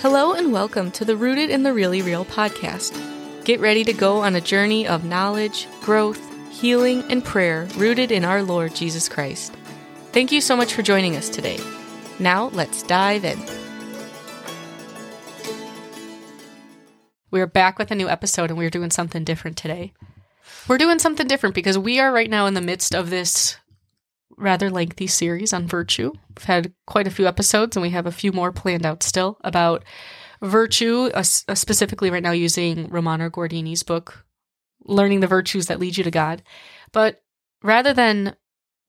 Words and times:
Hello 0.00 0.32
and 0.32 0.52
welcome 0.52 0.92
to 0.92 1.04
the 1.04 1.16
Rooted 1.16 1.50
in 1.50 1.64
the 1.64 1.72
Really 1.72 2.02
Real 2.02 2.24
podcast. 2.24 2.94
Get 3.44 3.58
ready 3.58 3.82
to 3.82 3.92
go 3.92 4.18
on 4.18 4.36
a 4.36 4.40
journey 4.40 4.86
of 4.86 5.04
knowledge, 5.04 5.66
growth, 5.80 6.22
healing, 6.52 7.02
and 7.10 7.24
prayer 7.24 7.66
rooted 7.74 8.12
in 8.12 8.24
our 8.24 8.40
Lord 8.44 8.76
Jesus 8.76 9.08
Christ. 9.08 9.56
Thank 10.12 10.30
you 10.30 10.40
so 10.40 10.54
much 10.54 10.72
for 10.72 10.82
joining 10.82 11.16
us 11.16 11.28
today. 11.28 11.58
Now 12.20 12.44
let's 12.50 12.84
dive 12.84 13.24
in. 13.24 13.42
We're 17.32 17.48
back 17.48 17.76
with 17.80 17.90
a 17.90 17.96
new 17.96 18.08
episode 18.08 18.50
and 18.50 18.58
we're 18.58 18.70
doing 18.70 18.92
something 18.92 19.24
different 19.24 19.56
today. 19.56 19.92
We're 20.68 20.78
doing 20.78 21.00
something 21.00 21.26
different 21.26 21.56
because 21.56 21.76
we 21.76 21.98
are 21.98 22.12
right 22.12 22.30
now 22.30 22.46
in 22.46 22.54
the 22.54 22.60
midst 22.60 22.94
of 22.94 23.10
this 23.10 23.56
rather 24.36 24.70
lengthy 24.70 25.06
series 25.06 25.52
on 25.52 25.66
virtue. 25.66 26.12
We've 26.36 26.44
had 26.44 26.72
quite 26.86 27.06
a 27.06 27.10
few 27.10 27.26
episodes 27.26 27.76
and 27.76 27.82
we 27.82 27.90
have 27.90 28.06
a 28.06 28.12
few 28.12 28.32
more 28.32 28.52
planned 28.52 28.86
out 28.86 29.02
still 29.02 29.38
about 29.42 29.84
virtue, 30.42 31.10
uh, 31.14 31.24
uh, 31.48 31.54
specifically 31.54 32.10
right 32.10 32.22
now 32.22 32.30
using 32.32 32.88
Romano 32.88 33.28
Guardini's 33.28 33.82
book, 33.82 34.24
Learning 34.84 35.20
the 35.20 35.26
Virtues 35.26 35.66
That 35.66 35.80
Lead 35.80 35.96
You 35.96 36.04
to 36.04 36.10
God. 36.10 36.42
But 36.92 37.22
rather 37.62 37.92
than 37.92 38.36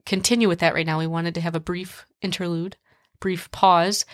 continue 0.05 0.47
with 0.47 0.59
that 0.59 0.73
right 0.73 0.85
now, 0.85 0.99
we 0.99 1.07
wanted 1.07 1.33
to 1.35 1.41
have 1.41 1.55
a 1.55 1.59
brief 1.59 2.05
interlude, 2.21 2.77
brief 3.19 3.49
pause, 3.51 4.05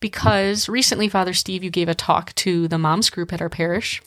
because 0.00 0.68
recently, 0.68 1.08
Father 1.08 1.32
Steve, 1.32 1.64
you 1.64 1.70
gave 1.70 1.88
a 1.88 1.94
talk 1.94 2.34
to 2.34 2.68
the 2.68 2.78
moms 2.78 3.10
group 3.10 3.32
at 3.32 3.40
our 3.40 3.48
parish 3.48 4.02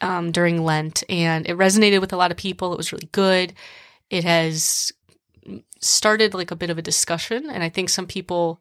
um, 0.00 0.32
during 0.32 0.62
Lent, 0.64 1.02
and 1.08 1.46
it 1.46 1.56
resonated 1.56 2.00
with 2.00 2.12
a 2.12 2.16
lot 2.16 2.30
of 2.30 2.36
people. 2.36 2.72
It 2.72 2.76
was 2.76 2.92
really 2.92 3.08
good. 3.12 3.52
It 4.10 4.24
has 4.24 4.92
started 5.80 6.34
like 6.34 6.50
a 6.50 6.56
bit 6.56 6.70
of 6.70 6.78
a 6.78 6.82
discussion 6.82 7.48
and 7.50 7.62
i 7.62 7.68
think 7.68 7.88
some 7.88 8.06
people 8.06 8.60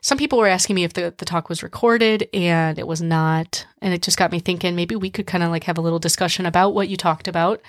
some 0.00 0.18
people 0.18 0.38
were 0.38 0.46
asking 0.46 0.76
me 0.76 0.84
if 0.84 0.92
the, 0.92 1.12
the 1.18 1.24
talk 1.24 1.48
was 1.48 1.62
recorded 1.62 2.28
and 2.32 2.78
it 2.78 2.86
was 2.86 3.02
not 3.02 3.66
and 3.82 3.92
it 3.92 4.02
just 4.02 4.18
got 4.18 4.32
me 4.32 4.38
thinking 4.38 4.76
maybe 4.76 4.96
we 4.96 5.10
could 5.10 5.26
kind 5.26 5.44
of 5.44 5.50
like 5.50 5.64
have 5.64 5.78
a 5.78 5.82
little 5.82 5.98
discussion 5.98 6.46
about 6.46 6.74
what 6.74 6.88
you 6.88 6.96
talked 6.96 7.28
about 7.28 7.60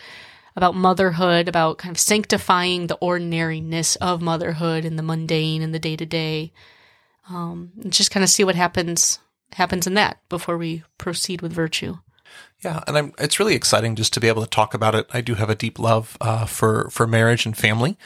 about 0.56 0.76
motherhood 0.76 1.48
about 1.48 1.78
kind 1.78 1.96
of 1.96 2.00
sanctifying 2.00 2.88
the 2.88 2.98
ordinariness 3.02 3.96
of 3.98 4.22
motherhood 4.22 4.86
and 4.86 4.98
the 4.98 5.04
mundane 5.04 5.62
and 5.62 5.74
the 5.74 5.80
day-to-day 5.80 6.52
um, 7.30 7.72
and 7.82 7.94
just 7.94 8.12
kind 8.12 8.24
of 8.24 8.30
see 8.30 8.44
what 8.44 8.56
happens 8.56 9.20
happens 9.54 9.88
in 9.88 9.96
that 9.96 10.20
before 10.30 10.58
we 10.58 10.84
proceed 10.98 11.42
with 11.42 11.52
virtue 11.52 11.98
yeah, 12.62 12.84
and 12.88 12.98
I'm, 12.98 13.14
it's 13.18 13.40
really 13.40 13.56
exciting 13.56 13.96
just 13.96 14.14
to 14.14 14.20
be 14.20 14.28
able 14.28 14.44
to 14.44 14.50
talk 14.50 14.74
about 14.74 14.94
it. 14.94 15.08
I 15.14 15.22
do 15.22 15.36
have 15.36 15.50
a 15.50 15.56
deep 15.56 15.80
love 15.80 16.18
uh, 16.20 16.46
for 16.46 16.90
for 16.90 17.08
marriage 17.08 17.46
and 17.46 17.58
family. 17.58 17.98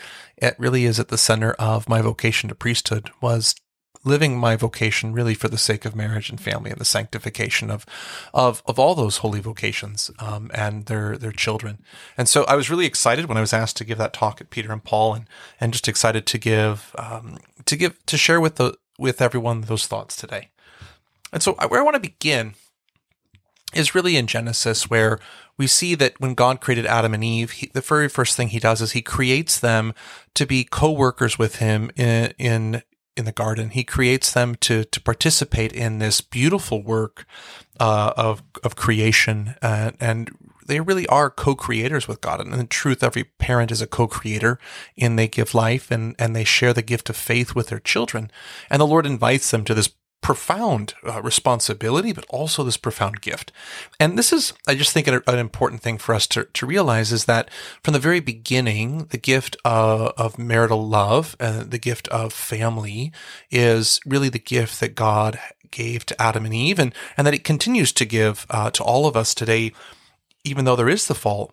It 0.43 0.55
really 0.59 0.83
is 0.83 0.99
at 0.99 1.07
the 1.07 1.17
center 1.17 1.53
of 1.53 1.87
my 1.87 2.01
vocation 2.01 2.49
to 2.49 2.55
priesthood. 2.55 3.09
Was 3.21 3.55
living 4.03 4.37
my 4.37 4.57
vocation 4.57 5.13
really 5.13 5.33
for 5.33 5.47
the 5.47 5.57
sake 5.57 5.85
of 5.85 5.95
marriage 5.95 6.29
and 6.29 6.37
family 6.41 6.69
and 6.69 6.81
the 6.81 6.85
sanctification 6.85 7.71
of 7.71 7.85
of 8.33 8.61
of 8.65 8.77
all 8.77 8.93
those 8.93 9.19
holy 9.19 9.39
vocations 9.39 10.11
um, 10.19 10.51
and 10.53 10.87
their 10.87 11.17
their 11.17 11.31
children. 11.31 11.81
And 12.17 12.27
so 12.27 12.43
I 12.43 12.55
was 12.55 12.69
really 12.69 12.85
excited 12.85 13.27
when 13.27 13.37
I 13.37 13.41
was 13.41 13.53
asked 13.53 13.77
to 13.77 13.85
give 13.85 13.97
that 13.99 14.11
talk 14.11 14.41
at 14.41 14.49
Peter 14.49 14.73
and 14.73 14.83
Paul, 14.83 15.13
and 15.13 15.29
and 15.61 15.71
just 15.71 15.87
excited 15.87 16.25
to 16.25 16.37
give 16.37 16.93
um, 16.97 17.37
to 17.63 17.77
give 17.77 18.05
to 18.07 18.17
share 18.17 18.41
with 18.41 18.55
the 18.55 18.75
with 18.99 19.21
everyone 19.21 19.61
those 19.61 19.87
thoughts 19.87 20.13
today. 20.17 20.49
And 21.31 21.41
so 21.41 21.53
where 21.53 21.79
I 21.79 21.83
want 21.83 21.95
to 21.95 22.01
begin 22.01 22.55
is 23.73 23.95
really 23.95 24.17
in 24.17 24.27
Genesis, 24.27 24.89
where 24.89 25.19
we 25.57 25.67
see 25.67 25.95
that 25.95 26.19
when 26.19 26.33
God 26.33 26.61
created 26.61 26.85
Adam 26.85 27.13
and 27.13 27.23
Eve, 27.23 27.51
he, 27.51 27.71
the 27.73 27.81
very 27.81 28.09
first 28.09 28.35
thing 28.35 28.49
he 28.49 28.59
does 28.59 28.81
is 28.81 28.91
he 28.91 29.01
creates 29.01 29.59
them 29.59 29.93
to 30.33 30.45
be 30.45 30.63
co-workers 30.63 31.37
with 31.37 31.57
him 31.57 31.91
in, 31.95 32.33
in, 32.37 32.81
in 33.15 33.25
the 33.25 33.31
garden. 33.31 33.69
He 33.69 33.83
creates 33.83 34.33
them 34.33 34.55
to, 34.55 34.83
to 34.85 35.01
participate 35.01 35.73
in 35.73 35.99
this 35.99 36.21
beautiful 36.21 36.81
work, 36.81 37.25
uh, 37.79 38.13
of, 38.17 38.43
of 38.63 38.75
creation. 38.75 39.55
Uh, 39.61 39.91
and 39.99 40.31
they 40.65 40.79
really 40.79 41.07
are 41.07 41.29
co-creators 41.29 42.07
with 42.07 42.21
God. 42.21 42.39
And 42.39 42.53
in 42.53 42.67
truth, 42.67 43.03
every 43.03 43.25
parent 43.25 43.71
is 43.71 43.81
a 43.81 43.87
co-creator 43.87 44.59
and 44.97 45.19
they 45.19 45.27
give 45.27 45.53
life 45.53 45.91
and, 45.91 46.15
and 46.17 46.35
they 46.35 46.43
share 46.43 46.73
the 46.73 46.81
gift 46.81 47.09
of 47.09 47.15
faith 47.15 47.53
with 47.53 47.67
their 47.67 47.79
children. 47.79 48.31
And 48.69 48.79
the 48.79 48.87
Lord 48.87 49.05
invites 49.05 49.51
them 49.51 49.65
to 49.65 49.73
this 49.73 49.89
profound 50.23 50.95
uh, 51.05 51.21
responsibility, 51.21 52.13
but 52.13 52.25
also 52.29 52.63
this 52.63 52.77
profound 52.77 53.21
gift. 53.21 53.51
And 53.99 54.17
this 54.17 54.33
is, 54.33 54.53
I 54.67 54.73
just 54.73 54.93
think, 54.93 55.05
an, 55.05 55.21
an, 55.27 55.37
important 55.37 55.81
thing 55.81 55.97
for 55.99 56.15
us 56.15 56.25
to, 56.27 56.45
to 56.45 56.65
realize 56.65 57.11
is 57.11 57.25
that 57.25 57.51
from 57.83 57.93
the 57.93 57.99
very 57.99 58.21
beginning, 58.21 59.05
the 59.09 59.17
gift 59.17 59.57
of, 59.65 60.13
of 60.17 60.39
marital 60.39 60.87
love, 60.87 61.35
and 61.39 61.69
the 61.69 61.77
gift 61.77 62.07
of 62.07 62.33
family 62.33 63.11
is 63.51 63.99
really 64.05 64.29
the 64.29 64.39
gift 64.39 64.79
that 64.79 64.95
God 64.95 65.37
gave 65.69 66.05
to 66.05 66.21
Adam 66.21 66.45
and 66.45 66.53
Eve 66.53 66.79
and, 66.79 66.95
and 67.17 67.27
that 67.27 67.33
it 67.33 67.43
continues 67.43 67.91
to 67.91 68.05
give 68.05 68.47
uh, 68.49 68.71
to 68.71 68.83
all 68.83 69.05
of 69.05 69.17
us 69.17 69.35
today, 69.35 69.73
even 70.45 70.63
though 70.63 70.77
there 70.77 70.89
is 70.89 71.07
the 71.07 71.15
fall. 71.15 71.51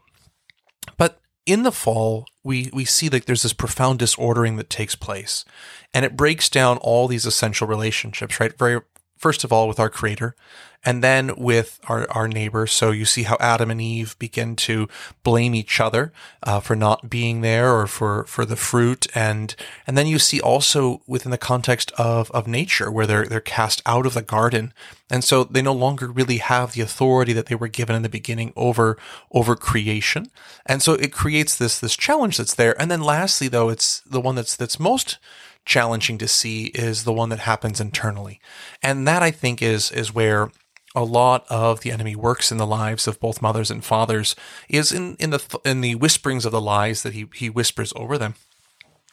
But 0.97 1.20
in 1.53 1.63
the 1.63 1.73
fall, 1.73 2.27
we, 2.43 2.71
we 2.73 2.85
see 2.85 3.09
that 3.09 3.27
there's 3.27 3.43
this 3.43 3.53
profound 3.53 3.99
disordering 3.99 4.57
that 4.57 4.71
takes 4.71 4.95
place. 4.95 5.45
And 5.93 6.05
it 6.05 6.17
breaks 6.17 6.49
down 6.49 6.79
all 6.79 7.09
these 7.09 7.27
essential 7.27 7.67
relationships, 7.67 8.39
right? 8.39 8.57
Very, 8.57 8.81
first 9.21 9.45
of 9.45 9.53
all, 9.53 9.69
with 9.69 9.79
our 9.79 9.91
creator, 9.91 10.35
and 10.83 11.05
then 11.05 11.37
with 11.37 11.79
our, 11.89 12.11
our 12.11 12.27
neighbor. 12.27 12.67
So 12.67 12.91
you 12.91 13.05
see 13.05 13.25
how 13.25 13.37
Adam 13.39 13.71
and 13.71 13.83
Eve 13.83 14.19
begin 14.19 14.57
to 14.57 14.89
blame 15.23 15.55
each 15.55 15.79
other 15.79 16.11
uh, 16.43 16.61
for 16.61 16.75
not 16.75 17.11
being 17.11 17.43
there 17.43 17.71
or 17.71 17.87
for, 17.87 18.25
for 18.25 18.47
the 18.47 18.57
fruit. 18.57 19.07
And, 19.15 19.55
and 19.87 19.99
then 19.99 20.07
you 20.07 20.19
see 20.19 20.41
also 20.41 21.03
within 21.07 21.31
the 21.31 21.37
context 21.37 21.93
of, 21.99 22.31
of 22.31 22.47
nature 22.47 22.91
where 22.91 23.07
they're, 23.07 23.27
they're 23.27 23.41
cast 23.41 23.83
out 23.85 24.07
of 24.07 24.15
the 24.15 24.23
garden. 24.23 24.73
And 25.11 25.23
so 25.23 25.45
they 25.45 25.61
no 25.61 25.75
longer 25.75 26.09
really 26.09 26.39
have 26.39 26.73
the 26.73 26.81
authority 26.81 27.35
that 27.35 27.47
they 27.47 27.55
were 27.55 27.69
given 27.69 27.95
in 27.95 28.03
the 28.03 28.09
beginning 28.09 28.55
over, 28.57 28.97
over 29.33 29.57
creation. 29.57 30.31
And 30.65 30.83
so 30.83 30.95
it 30.95 31.13
creates 31.13 31.59
this, 31.59 31.79
this 31.79 31.95
challenge 31.95 32.39
that's 32.39 32.55
there. 32.55 32.81
And 32.81 32.91
then 32.91 33.03
lastly, 33.03 33.49
though, 33.49 33.69
it's 33.69 34.01
the 34.01 34.21
one 34.21 34.35
that's, 34.35 34.57
that's 34.57 34.81
most 34.81 35.19
challenging 35.65 36.19
to 36.19 36.29
see 36.29 36.67
is 36.67 37.05
the 37.05 37.13
one 37.13 37.29
that 37.29 37.41
happens 37.41 37.81
internally. 37.81 38.41
And 38.83 39.07
that 39.07 39.23
I 39.23 39.31
think 39.31 39.63
is, 39.63 39.91
is 39.93 40.15
where 40.15 40.51
a 40.95 41.05
lot 41.05 41.47
of 41.49 41.81
the 41.81 41.93
enemy 41.93 42.17
works 42.17 42.51
in 42.51 42.59
the 42.59 42.67
lives 42.67 43.07
of 43.07 43.21
both 43.21 43.43
mothers 43.43 43.71
and 43.71 43.85
fathers 43.85 44.35
is 44.69 44.91
in, 44.91 45.17
in 45.17 45.31
the, 45.31 45.61
in 45.65 45.81
the 45.81 45.95
whisperings 45.95 46.45
of 46.45 46.53
the 46.53 46.61
lies 46.61 47.03
that 47.03 47.13
he, 47.13 47.27
he 47.35 47.49
whispers 47.49 47.93
over 47.95 48.19
them. 48.19 48.35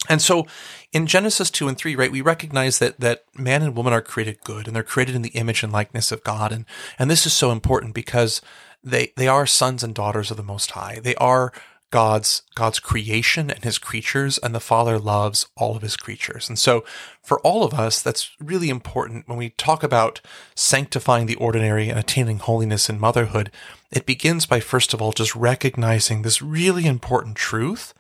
And 0.09 0.21
so 0.21 0.47
in 0.93 1.05
Genesis 1.05 1.51
2 1.51 1.67
and 1.67 1.77
3, 1.77 1.95
right, 1.95 2.11
we 2.11 2.21
recognize 2.21 2.79
that, 2.79 2.99
that 2.99 3.25
man 3.35 3.61
and 3.61 3.75
woman 3.75 3.93
are 3.93 4.01
created 4.01 4.43
good 4.43 4.67
and 4.67 4.75
they're 4.75 4.83
created 4.83 5.15
in 5.15 5.21
the 5.21 5.29
image 5.29 5.63
and 5.63 5.73
likeness 5.73 6.11
of 6.11 6.23
God. 6.23 6.51
And, 6.51 6.65
and 6.97 7.09
this 7.09 7.25
is 7.25 7.33
so 7.33 7.51
important 7.51 7.93
because 7.93 8.41
they, 8.83 9.13
they 9.17 9.27
are 9.27 9.45
sons 9.45 9.83
and 9.83 9.93
daughters 9.93 10.31
of 10.31 10.37
the 10.37 10.43
Most 10.43 10.71
High. 10.71 10.99
They 11.03 11.15
are 11.15 11.51
God's 11.89 12.41
God's 12.53 12.79
creation 12.79 13.49
and 13.49 13.63
his 13.63 13.77
creatures 13.77 14.37
and 14.39 14.53
the 14.53 14.59
Father 14.59 14.99
loves 14.99 15.47
all 15.55 15.75
of 15.75 15.81
his 15.81 15.95
creatures. 15.95 16.49
And 16.49 16.59
so 16.59 16.83
for 17.23 17.39
all 17.41 17.63
of 17.63 17.73
us 17.73 18.01
that's 18.01 18.31
really 18.39 18.69
important 18.69 19.27
when 19.27 19.37
we 19.37 19.51
talk 19.51 19.83
about 19.83 20.19
sanctifying 20.55 21.27
the 21.27 21.35
ordinary 21.35 21.89
and 21.89 21.97
attaining 21.97 22.39
holiness 22.39 22.89
in 22.89 22.99
motherhood. 22.99 23.51
It 23.91 24.05
begins 24.05 24.45
by 24.45 24.59
first 24.59 24.93
of 24.93 25.01
all 25.01 25.13
just 25.13 25.35
recognizing 25.35 26.21
this 26.21 26.41
really 26.41 26.85
important 26.85 27.37
truth 27.37 27.93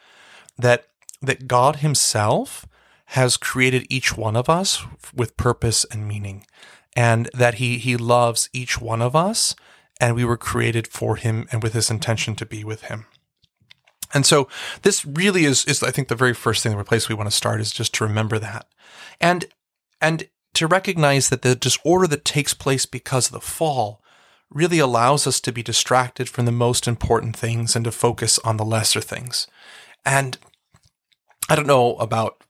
that 0.57 0.87
that 1.21 1.47
God 1.47 1.77
himself 1.77 2.65
has 3.11 3.37
created 3.37 3.87
each 3.89 4.17
one 4.17 4.35
of 4.35 4.49
us 4.49 4.83
with 5.15 5.37
purpose 5.37 5.85
and 5.85 6.07
meaning 6.07 6.45
and 6.93 7.29
that 7.33 7.55
he 7.55 7.77
he 7.77 7.95
loves 7.95 8.49
each 8.51 8.81
one 8.81 9.01
of 9.01 9.15
us 9.15 9.55
and 10.01 10.13
we 10.13 10.25
were 10.25 10.37
created 10.37 10.87
for 10.87 11.15
him 11.15 11.47
and 11.51 11.63
with 11.63 11.73
his 11.73 11.89
intention 11.89 12.35
to 12.35 12.45
be 12.45 12.65
with 12.65 12.83
him. 12.83 13.05
And 14.13 14.25
so 14.25 14.47
this 14.83 15.05
really 15.05 15.45
is, 15.45 15.65
is, 15.65 15.83
I 15.83 15.91
think 15.91 16.07
the 16.07 16.15
very 16.15 16.33
first 16.33 16.63
thing, 16.63 16.77
the 16.77 16.83
place 16.83 17.09
we 17.09 17.15
want 17.15 17.29
to 17.29 17.35
start 17.35 17.61
is 17.61 17.71
just 17.71 17.93
to 17.95 18.05
remember 18.05 18.39
that. 18.39 18.67
And, 19.19 19.45
and 20.01 20.27
to 20.53 20.67
recognize 20.67 21.29
that 21.29 21.41
the 21.41 21.55
disorder 21.55 22.07
that 22.07 22.25
takes 22.25 22.53
place 22.53 22.85
because 22.85 23.27
of 23.27 23.33
the 23.33 23.41
fall 23.41 24.01
really 24.49 24.79
allows 24.79 25.27
us 25.27 25.39
to 25.41 25.51
be 25.51 25.61
distracted 25.61 26.29
from 26.29 26.45
the 26.45 26.51
most 26.51 26.87
important 26.87 27.35
things 27.35 27.75
and 27.75 27.83
to 27.85 27.91
focus 27.91 28.39
on 28.39 28.57
the 28.57 28.65
lesser 28.65 29.01
things. 29.01 29.47
And 30.05 30.37
I 31.49 31.55
don't 31.55 31.67
know 31.67 31.95
about 31.97 32.43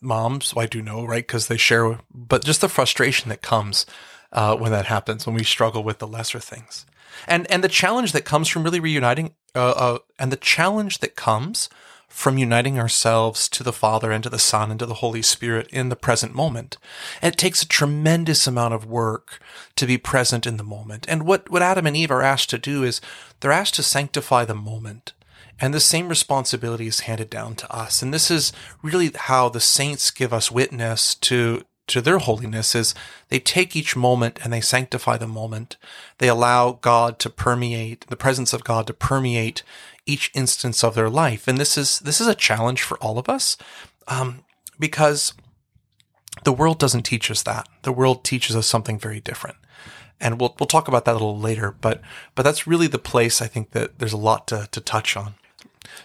moms. 0.00 0.54
Well, 0.54 0.64
I 0.64 0.66
do 0.66 0.82
know, 0.82 1.04
right? 1.04 1.26
Because 1.26 1.46
they 1.46 1.56
share, 1.56 2.00
but 2.12 2.44
just 2.44 2.60
the 2.60 2.68
frustration 2.68 3.28
that 3.28 3.40
comes 3.40 3.86
uh, 4.32 4.56
when 4.56 4.72
that 4.72 4.86
happens, 4.86 5.26
when 5.26 5.36
we 5.36 5.44
struggle 5.44 5.84
with 5.84 5.98
the 5.98 6.08
lesser 6.08 6.40
things 6.40 6.86
and 7.26 7.50
and 7.50 7.62
the 7.62 7.68
challenge 7.68 8.12
that 8.12 8.24
comes 8.24 8.48
from 8.48 8.64
really 8.64 8.80
reuniting, 8.80 9.34
uh, 9.56 9.70
uh, 9.70 9.98
and 10.18 10.30
the 10.30 10.36
challenge 10.36 10.98
that 10.98 11.16
comes 11.16 11.68
from 12.08 12.38
uniting 12.38 12.78
ourselves 12.78 13.48
to 13.48 13.62
the 13.62 13.72
Father 13.72 14.10
and 14.10 14.24
to 14.24 14.30
the 14.30 14.38
Son 14.38 14.70
and 14.70 14.80
to 14.80 14.86
the 14.86 14.94
Holy 14.94 15.20
Spirit 15.20 15.68
in 15.68 15.90
the 15.90 15.96
present 15.96 16.34
moment. 16.34 16.78
And 17.20 17.34
it 17.34 17.38
takes 17.38 17.62
a 17.62 17.68
tremendous 17.68 18.46
amount 18.46 18.72
of 18.72 18.86
work 18.86 19.38
to 19.74 19.86
be 19.86 19.98
present 19.98 20.46
in 20.46 20.56
the 20.56 20.64
moment. 20.64 21.04
And 21.08 21.26
what, 21.26 21.50
what 21.50 21.60
Adam 21.60 21.86
and 21.86 21.96
Eve 21.96 22.10
are 22.10 22.22
asked 22.22 22.48
to 22.50 22.58
do 22.58 22.82
is 22.82 23.02
they're 23.40 23.52
asked 23.52 23.74
to 23.74 23.82
sanctify 23.82 24.46
the 24.46 24.54
moment. 24.54 25.12
And 25.60 25.74
the 25.74 25.80
same 25.80 26.08
responsibility 26.08 26.86
is 26.86 27.00
handed 27.00 27.28
down 27.28 27.54
to 27.56 27.70
us. 27.70 28.02
And 28.02 28.14
this 28.14 28.30
is 28.30 28.52
really 28.82 29.10
how 29.14 29.48
the 29.48 29.60
saints 29.60 30.10
give 30.10 30.32
us 30.32 30.50
witness 30.50 31.14
to 31.16 31.64
to 31.88 32.00
their 32.00 32.18
holiness 32.18 32.74
is 32.74 32.94
they 33.28 33.38
take 33.38 33.76
each 33.76 33.96
moment 33.96 34.38
and 34.42 34.52
they 34.52 34.60
sanctify 34.60 35.16
the 35.16 35.26
moment. 35.26 35.76
They 36.18 36.28
allow 36.28 36.72
God 36.72 37.18
to 37.20 37.30
permeate 37.30 38.06
the 38.08 38.16
presence 38.16 38.52
of 38.52 38.64
God 38.64 38.86
to 38.86 38.92
permeate 38.92 39.62
each 40.04 40.30
instance 40.34 40.82
of 40.82 40.94
their 40.94 41.10
life. 41.10 41.46
And 41.48 41.58
this 41.58 41.78
is, 41.78 42.00
this 42.00 42.20
is 42.20 42.26
a 42.26 42.34
challenge 42.34 42.82
for 42.82 42.98
all 42.98 43.18
of 43.18 43.28
us. 43.28 43.56
Um, 44.08 44.44
because 44.78 45.32
the 46.44 46.52
world 46.52 46.78
doesn't 46.78 47.02
teach 47.02 47.30
us 47.30 47.42
that. 47.42 47.68
The 47.82 47.92
world 47.92 48.24
teaches 48.24 48.54
us 48.56 48.66
something 48.66 48.98
very 48.98 49.20
different. 49.20 49.56
And 50.20 50.40
we'll, 50.40 50.54
we'll 50.58 50.66
talk 50.66 50.88
about 50.88 51.04
that 51.04 51.12
a 51.12 51.14
little 51.14 51.38
later, 51.38 51.74
but, 51.80 52.00
but 52.34 52.42
that's 52.42 52.66
really 52.66 52.86
the 52.86 52.98
place 52.98 53.42
I 53.42 53.46
think 53.46 53.72
that 53.72 53.98
there's 53.98 54.12
a 54.12 54.18
lot 54.18 54.46
to, 54.48 54.68
to 54.70 54.80
touch 54.80 55.16
on. 55.16 55.34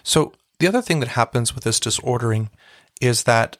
So 0.02 0.32
the 0.58 0.66
other 0.66 0.82
thing 0.82 1.00
that 1.00 1.10
happens 1.10 1.54
with 1.54 1.64
this 1.64 1.80
disordering 1.80 2.50
is 3.00 3.24
that 3.24 3.56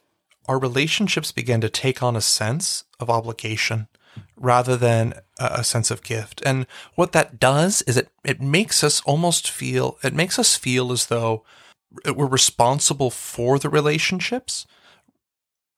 our 0.47 0.59
relationships 0.59 1.33
begin 1.33 1.61
to 1.61 1.69
take 1.69 2.03
on 2.03 2.17
a 2.17 2.21
sense 2.21 2.85
of 2.99 3.09
obligation 3.09 3.89
rather 4.37 4.77
than 4.77 5.15
a 5.39 5.65
sense 5.65 5.91
of 5.91 6.03
gift. 6.03 6.43
And 6.45 6.67
what 6.95 7.13
that 7.13 7.39
does 7.41 7.83
is 7.83 7.97
it, 7.97 8.11
it 8.25 8.41
makes 8.41 8.85
us 8.85 9.01
almost 9.03 9.51
feel, 9.51 9.99
it 10.03 10.15
makes 10.15 10.39
us 10.39 10.57
feel 10.57 10.93
as 10.93 11.07
though 11.07 11.45
we're 12.05 12.27
responsible 12.27 13.11
for 13.11 13.59
the 13.59 13.69
relationships 13.69 14.67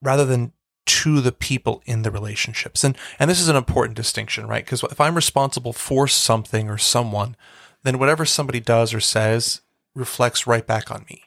rather 0.02 0.24
than 0.24 0.52
to 0.86 1.20
the 1.20 1.32
people 1.32 1.82
in 1.86 2.02
the 2.02 2.10
relationships. 2.10 2.84
And 2.84 2.96
and 3.18 3.30
this 3.30 3.40
is 3.40 3.48
an 3.48 3.56
important 3.56 3.96
distinction, 3.96 4.46
right? 4.46 4.64
Because 4.64 4.82
if 4.84 5.00
I'm 5.00 5.14
responsible 5.14 5.72
for 5.72 6.06
something 6.06 6.68
or 6.68 6.78
someone, 6.78 7.36
then 7.84 7.98
whatever 7.98 8.24
somebody 8.24 8.60
does 8.60 8.92
or 8.92 9.00
says 9.00 9.62
reflects 9.94 10.46
right 10.46 10.66
back 10.66 10.90
on 10.90 11.06
me. 11.08 11.22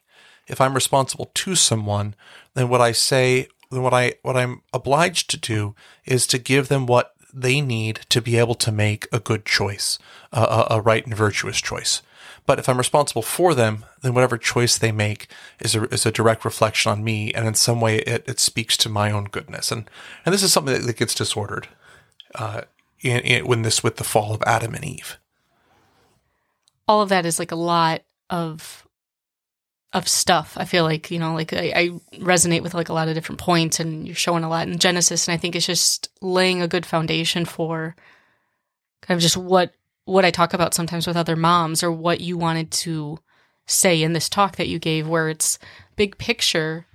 If 0.47 0.61
I'm 0.61 0.73
responsible 0.73 1.29
to 1.33 1.55
someone, 1.55 2.15
then 2.53 2.69
what 2.69 2.81
I 2.81 2.91
say, 2.91 3.47
then 3.71 3.81
what 3.81 3.93
I 3.93 4.13
what 4.21 4.37
I'm 4.37 4.61
obliged 4.73 5.29
to 5.31 5.37
do 5.37 5.75
is 6.05 6.25
to 6.27 6.37
give 6.37 6.67
them 6.67 6.85
what 6.85 7.13
they 7.33 7.61
need 7.61 8.01
to 8.09 8.21
be 8.21 8.37
able 8.37 8.55
to 8.55 8.71
make 8.71 9.07
a 9.11 9.19
good 9.19 9.45
choice, 9.45 9.99
a, 10.31 10.65
a 10.71 10.81
right 10.81 11.05
and 11.05 11.15
virtuous 11.15 11.61
choice. 11.61 12.01
But 12.45 12.59
if 12.59 12.69
I'm 12.69 12.77
responsible 12.77 13.21
for 13.21 13.53
them, 13.53 13.83
then 14.01 14.13
whatever 14.13 14.37
choice 14.37 14.77
they 14.77 14.93
make 14.93 15.27
is 15.59 15.75
a, 15.75 15.83
is 15.93 16.05
a 16.05 16.11
direct 16.11 16.45
reflection 16.45 16.91
on 16.91 17.03
me, 17.03 17.33
and 17.33 17.45
in 17.45 17.55
some 17.55 17.81
way 17.81 17.97
it, 17.99 18.23
it 18.27 18.39
speaks 18.39 18.77
to 18.77 18.89
my 18.89 19.11
own 19.11 19.25
goodness. 19.25 19.71
And 19.71 19.89
and 20.25 20.33
this 20.33 20.43
is 20.43 20.53
something 20.53 20.73
that, 20.73 20.87
that 20.87 20.97
gets 20.97 21.13
disordered 21.13 21.67
uh, 22.35 22.61
in, 23.01 23.19
in, 23.19 23.47
when 23.47 23.63
this 23.63 23.83
with 23.83 23.97
the 23.97 24.05
fall 24.05 24.33
of 24.33 24.41
Adam 24.43 24.73
and 24.73 24.85
Eve. 24.85 25.19
All 26.87 27.01
of 27.01 27.09
that 27.09 27.25
is 27.25 27.37
like 27.37 27.51
a 27.51 27.55
lot 27.55 28.03
of 28.29 28.86
of 29.97 30.07
stuff. 30.07 30.53
I 30.57 30.65
feel 30.65 30.83
like 30.83 31.11
you 31.11 31.19
know, 31.19 31.33
like 31.33 31.53
I, 31.53 31.73
I 31.75 31.89
resonate 32.17 32.63
with 32.63 32.73
like 32.73 32.89
a 32.89 32.93
lot 32.93 33.07
of 33.07 33.15
different 33.15 33.39
points, 33.39 33.79
and 33.79 34.07
you're 34.07 34.15
showing 34.15 34.43
a 34.43 34.49
lot 34.49 34.67
in 34.67 34.79
Genesis, 34.79 35.27
and 35.27 35.33
I 35.33 35.37
think 35.37 35.55
it's 35.55 35.65
just 35.65 36.09
laying 36.21 36.61
a 36.61 36.67
good 36.67 36.85
foundation 36.85 37.45
for 37.45 37.95
kind 39.01 39.17
of 39.17 39.21
just 39.21 39.37
what 39.37 39.73
what 40.05 40.25
I 40.25 40.31
talk 40.31 40.53
about 40.53 40.73
sometimes 40.73 41.05
with 41.05 41.17
other 41.17 41.35
moms 41.35 41.83
or 41.83 41.91
what 41.91 42.21
you 42.21 42.37
wanted 42.37 42.71
to 42.71 43.19
say 43.65 44.01
in 44.01 44.13
this 44.13 44.29
talk 44.29 44.55
that 44.55 44.69
you 44.69 44.79
gave 44.79 45.07
where 45.07 45.29
it's 45.29 45.59
big 45.97 46.17
picture 46.17 46.85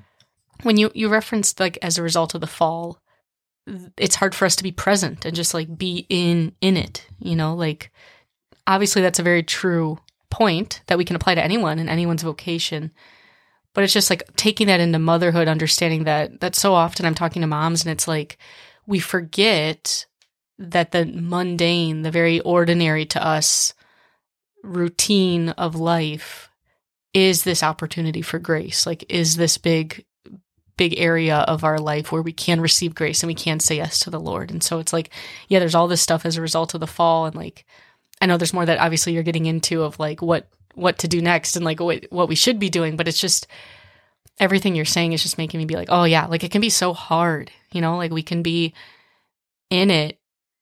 when 0.62 0.78
you 0.78 0.90
you 0.94 1.08
referenced 1.08 1.60
like 1.60 1.78
as 1.82 1.98
a 1.98 2.02
result 2.02 2.34
of 2.34 2.40
the 2.40 2.46
fall 2.46 2.98
it's 3.98 4.16
hard 4.16 4.34
for 4.34 4.46
us 4.46 4.56
to 4.56 4.62
be 4.62 4.72
present 4.72 5.24
and 5.24 5.36
just 5.36 5.52
like 5.52 5.76
be 5.76 6.06
in 6.08 6.52
in 6.60 6.76
it 6.76 7.06
you 7.20 7.36
know 7.36 7.54
like 7.54 7.92
obviously 8.66 9.02
that's 9.02 9.18
a 9.18 9.22
very 9.22 9.42
true 9.42 9.98
point 10.32 10.82
that 10.86 10.98
we 10.98 11.04
can 11.04 11.14
apply 11.14 11.34
to 11.34 11.44
anyone 11.44 11.78
and 11.78 11.88
anyone's 11.88 12.22
vocation 12.22 12.90
but 13.74 13.84
it's 13.84 13.92
just 13.92 14.10
like 14.10 14.24
taking 14.36 14.66
that 14.66 14.80
into 14.80 14.98
motherhood 14.98 15.46
understanding 15.46 16.04
that 16.04 16.40
that 16.40 16.56
so 16.56 16.74
often 16.74 17.06
i'm 17.06 17.14
talking 17.14 17.42
to 17.42 17.48
moms 17.48 17.84
and 17.84 17.92
it's 17.92 18.08
like 18.08 18.38
we 18.86 18.98
forget 18.98 20.06
that 20.58 20.92
the 20.92 21.04
mundane, 21.06 22.02
the 22.02 22.10
very 22.10 22.40
ordinary 22.40 23.06
to 23.06 23.24
us 23.24 23.74
routine 24.62 25.50
of 25.50 25.74
life 25.74 26.50
is 27.12 27.42
this 27.42 27.62
opportunity 27.62 28.22
for 28.22 28.38
grace. 28.38 28.86
Like, 28.86 29.04
is 29.08 29.36
this 29.36 29.58
big, 29.58 30.04
big 30.76 30.98
area 30.98 31.38
of 31.38 31.64
our 31.64 31.78
life 31.78 32.10
where 32.10 32.22
we 32.22 32.32
can 32.32 32.60
receive 32.60 32.94
grace 32.94 33.22
and 33.22 33.28
we 33.28 33.34
can 33.34 33.60
say 33.60 33.76
yes 33.76 33.98
to 34.00 34.10
the 34.10 34.20
Lord. 34.20 34.50
And 34.50 34.62
so 34.62 34.78
it's 34.78 34.92
like, 34.92 35.10
yeah, 35.48 35.58
there's 35.58 35.74
all 35.74 35.88
this 35.88 36.00
stuff 36.00 36.24
as 36.24 36.36
a 36.36 36.42
result 36.42 36.74
of 36.74 36.80
the 36.80 36.86
fall. 36.86 37.26
And 37.26 37.36
like, 37.36 37.66
I 38.22 38.26
know 38.26 38.38
there's 38.38 38.54
more 38.54 38.64
that 38.64 38.78
obviously 38.78 39.12
you're 39.12 39.22
getting 39.22 39.46
into 39.46 39.82
of 39.82 39.98
like 39.98 40.22
what, 40.22 40.48
what 40.74 40.98
to 41.00 41.08
do 41.08 41.20
next 41.20 41.56
and 41.56 41.64
like 41.64 41.80
what, 41.80 42.06
what 42.10 42.28
we 42.28 42.36
should 42.36 42.58
be 42.58 42.70
doing. 42.70 42.96
But 42.96 43.08
it's 43.08 43.20
just, 43.20 43.46
everything 44.38 44.74
you're 44.74 44.84
saying 44.84 45.12
is 45.12 45.22
just 45.22 45.38
making 45.38 45.58
me 45.58 45.66
be 45.66 45.76
like, 45.76 45.88
oh 45.90 46.04
yeah, 46.04 46.26
like 46.26 46.44
it 46.44 46.50
can 46.50 46.60
be 46.60 46.70
so 46.70 46.92
hard, 46.92 47.50
you 47.72 47.80
know, 47.80 47.96
like 47.96 48.12
we 48.12 48.22
can 48.22 48.42
be 48.42 48.74
in 49.70 49.90
it 49.90 50.18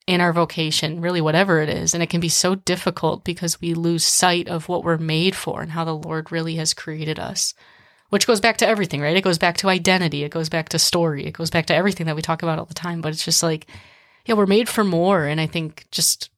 in 0.07 0.21
our 0.21 0.33
vocation, 0.33 1.01
really 1.01 1.21
whatever 1.21 1.61
it 1.61 1.69
is. 1.69 1.93
And 1.93 2.03
it 2.03 2.09
can 2.09 2.19
be 2.19 2.29
so 2.29 2.55
difficult 2.55 3.23
because 3.23 3.61
we 3.61 3.73
lose 3.73 4.03
sight 4.03 4.47
of 4.47 4.67
what 4.67 4.83
we're 4.83 4.97
made 4.97 5.35
for 5.35 5.61
and 5.61 5.71
how 5.71 5.85
the 5.85 5.95
Lord 5.95 6.31
really 6.31 6.55
has 6.55 6.73
created 6.73 7.19
us. 7.19 7.53
Which 8.09 8.27
goes 8.27 8.41
back 8.41 8.57
to 8.57 8.67
everything, 8.67 8.99
right? 8.99 9.15
It 9.15 9.23
goes 9.23 9.37
back 9.37 9.55
to 9.57 9.69
identity, 9.69 10.23
it 10.23 10.31
goes 10.31 10.49
back 10.49 10.67
to 10.69 10.79
story, 10.79 11.25
it 11.25 11.31
goes 11.31 11.49
back 11.49 11.67
to 11.67 11.75
everything 11.75 12.07
that 12.07 12.15
we 12.15 12.21
talk 12.21 12.43
about 12.43 12.59
all 12.59 12.65
the 12.65 12.73
time. 12.73 12.99
But 12.99 13.13
it's 13.13 13.23
just 13.23 13.41
like, 13.41 13.67
yeah, 14.25 14.35
we're 14.35 14.47
made 14.47 14.67
for 14.67 14.83
more. 14.83 15.25
And 15.25 15.39
I 15.39 15.47
think 15.47 15.85
just 15.91 16.29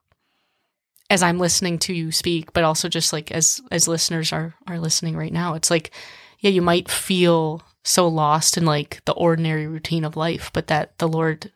as 1.10 1.24
I'm 1.24 1.40
listening 1.40 1.80
to 1.80 1.94
you 1.94 2.12
speak, 2.12 2.54
but 2.54 2.64
also 2.64 2.90
just 2.90 3.14
like 3.14 3.32
as 3.32 3.62
as 3.72 3.88
listeners 3.88 4.34
are 4.34 4.56
are 4.68 4.80
listening 4.80 5.16
right 5.16 5.34
now, 5.34 5.54
it's 5.54 5.72
like, 5.72 5.92
yeah, 6.40 6.50
you 6.50 6.62
might 6.62 6.90
feel 6.90 7.62
so 7.84 8.08
lost 8.08 8.58
in 8.58 8.66
like 8.66 9.02
the 9.06 9.14
ordinary 9.14 9.68
routine 9.68 10.06
of 10.06 10.16
life, 10.16 10.52
but 10.54 10.68
that 10.68 10.98
the 10.98 11.08
Lord 11.08 11.52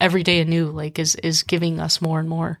every 0.00 0.22
day 0.22 0.40
anew 0.40 0.66
like 0.66 0.98
is 0.98 1.14
is 1.16 1.42
giving 1.42 1.80
us 1.80 2.02
more 2.02 2.20
and 2.20 2.28
more. 2.28 2.60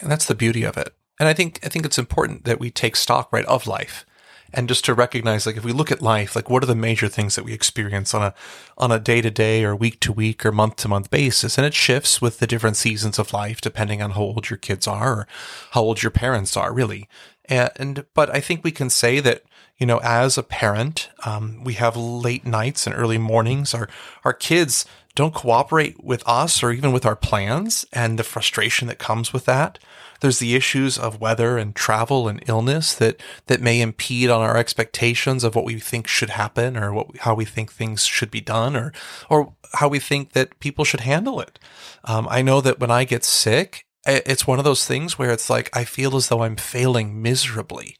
And 0.00 0.10
that's 0.10 0.26
the 0.26 0.34
beauty 0.34 0.64
of 0.64 0.76
it. 0.76 0.94
And 1.20 1.28
i 1.28 1.32
think 1.32 1.60
i 1.64 1.68
think 1.68 1.86
it's 1.86 1.98
important 1.98 2.44
that 2.44 2.58
we 2.58 2.70
take 2.70 2.96
stock 2.96 3.32
right 3.32 3.44
of 3.46 3.66
life 3.66 4.04
and 4.54 4.68
just 4.68 4.84
to 4.84 4.94
recognize 4.94 5.46
like 5.46 5.56
if 5.56 5.64
we 5.64 5.72
look 5.72 5.90
at 5.90 6.02
life 6.02 6.34
like 6.34 6.48
what 6.48 6.62
are 6.62 6.66
the 6.66 6.74
major 6.74 7.08
things 7.08 7.34
that 7.34 7.44
we 7.44 7.52
experience 7.52 8.14
on 8.14 8.22
a 8.22 8.34
on 8.78 8.90
a 8.90 8.98
day 8.98 9.20
to 9.20 9.30
day 9.30 9.64
or 9.64 9.74
week 9.74 10.00
to 10.00 10.12
week 10.12 10.44
or 10.44 10.52
month 10.52 10.76
to 10.76 10.88
month 10.88 11.10
basis? 11.10 11.58
And 11.58 11.66
it 11.66 11.74
shifts 11.74 12.20
with 12.20 12.38
the 12.38 12.46
different 12.46 12.76
seasons 12.76 13.18
of 13.18 13.32
life 13.32 13.60
depending 13.60 14.00
on 14.00 14.12
how 14.12 14.22
old 14.22 14.50
your 14.50 14.56
kids 14.56 14.86
are 14.86 15.12
or 15.12 15.26
how 15.72 15.82
old 15.82 16.02
your 16.02 16.10
parents 16.10 16.56
are 16.56 16.72
really. 16.72 17.08
And, 17.46 18.06
but 18.14 18.30
i 18.34 18.40
think 18.40 18.64
we 18.64 18.70
can 18.70 18.88
say 18.88 19.20
that 19.20 19.42
you 19.76 19.86
know 19.86 20.00
as 20.02 20.38
a 20.38 20.42
parent 20.42 21.10
um, 21.26 21.62
we 21.62 21.74
have 21.74 21.96
late 21.96 22.46
nights 22.46 22.86
and 22.86 22.96
early 22.96 23.18
mornings. 23.18 23.74
Our 23.74 23.88
our 24.24 24.32
kids 24.32 24.86
don't 25.14 25.34
cooperate 25.34 26.02
with 26.02 26.22
us 26.26 26.62
or 26.62 26.72
even 26.72 26.92
with 26.92 27.06
our 27.06 27.14
plans 27.14 27.86
and 27.92 28.18
the 28.18 28.24
frustration 28.24 28.88
that 28.88 28.98
comes 28.98 29.32
with 29.32 29.44
that. 29.44 29.78
There's 30.20 30.38
the 30.38 30.54
issues 30.54 30.98
of 30.98 31.20
weather 31.20 31.56
and 31.56 31.74
travel 31.74 32.28
and 32.28 32.42
illness 32.48 32.94
that, 32.94 33.20
that 33.46 33.60
may 33.60 33.80
impede 33.80 34.30
on 34.30 34.40
our 34.40 34.56
expectations 34.56 35.44
of 35.44 35.54
what 35.54 35.64
we 35.64 35.78
think 35.78 36.08
should 36.08 36.30
happen 36.30 36.76
or 36.76 36.92
what, 36.92 37.16
how 37.18 37.34
we 37.34 37.44
think 37.44 37.70
things 37.70 38.04
should 38.04 38.30
be 38.30 38.40
done 38.40 38.74
or, 38.74 38.92
or 39.30 39.54
how 39.74 39.88
we 39.88 39.98
think 39.98 40.32
that 40.32 40.58
people 40.58 40.84
should 40.84 41.00
handle 41.00 41.40
it. 41.40 41.58
Um, 42.04 42.26
I 42.30 42.42
know 42.42 42.60
that 42.60 42.80
when 42.80 42.90
I 42.90 43.04
get 43.04 43.24
sick, 43.24 43.86
it's 44.06 44.46
one 44.46 44.58
of 44.58 44.64
those 44.64 44.86
things 44.86 45.18
where 45.18 45.30
it's 45.30 45.48
like 45.48 45.74
I 45.76 45.84
feel 45.84 46.16
as 46.16 46.28
though 46.28 46.42
I'm 46.42 46.56
failing 46.56 47.22
miserably 47.22 47.96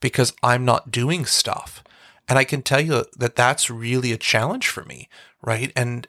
because 0.00 0.32
I'm 0.42 0.64
not 0.64 0.90
doing 0.90 1.24
stuff. 1.24 1.82
And 2.28 2.38
I 2.38 2.44
can 2.44 2.62
tell 2.62 2.80
you 2.80 3.06
that 3.16 3.36
that's 3.36 3.70
really 3.70 4.12
a 4.12 4.18
challenge 4.18 4.68
for 4.68 4.84
me, 4.84 5.08
right? 5.42 5.72
And 5.74 6.06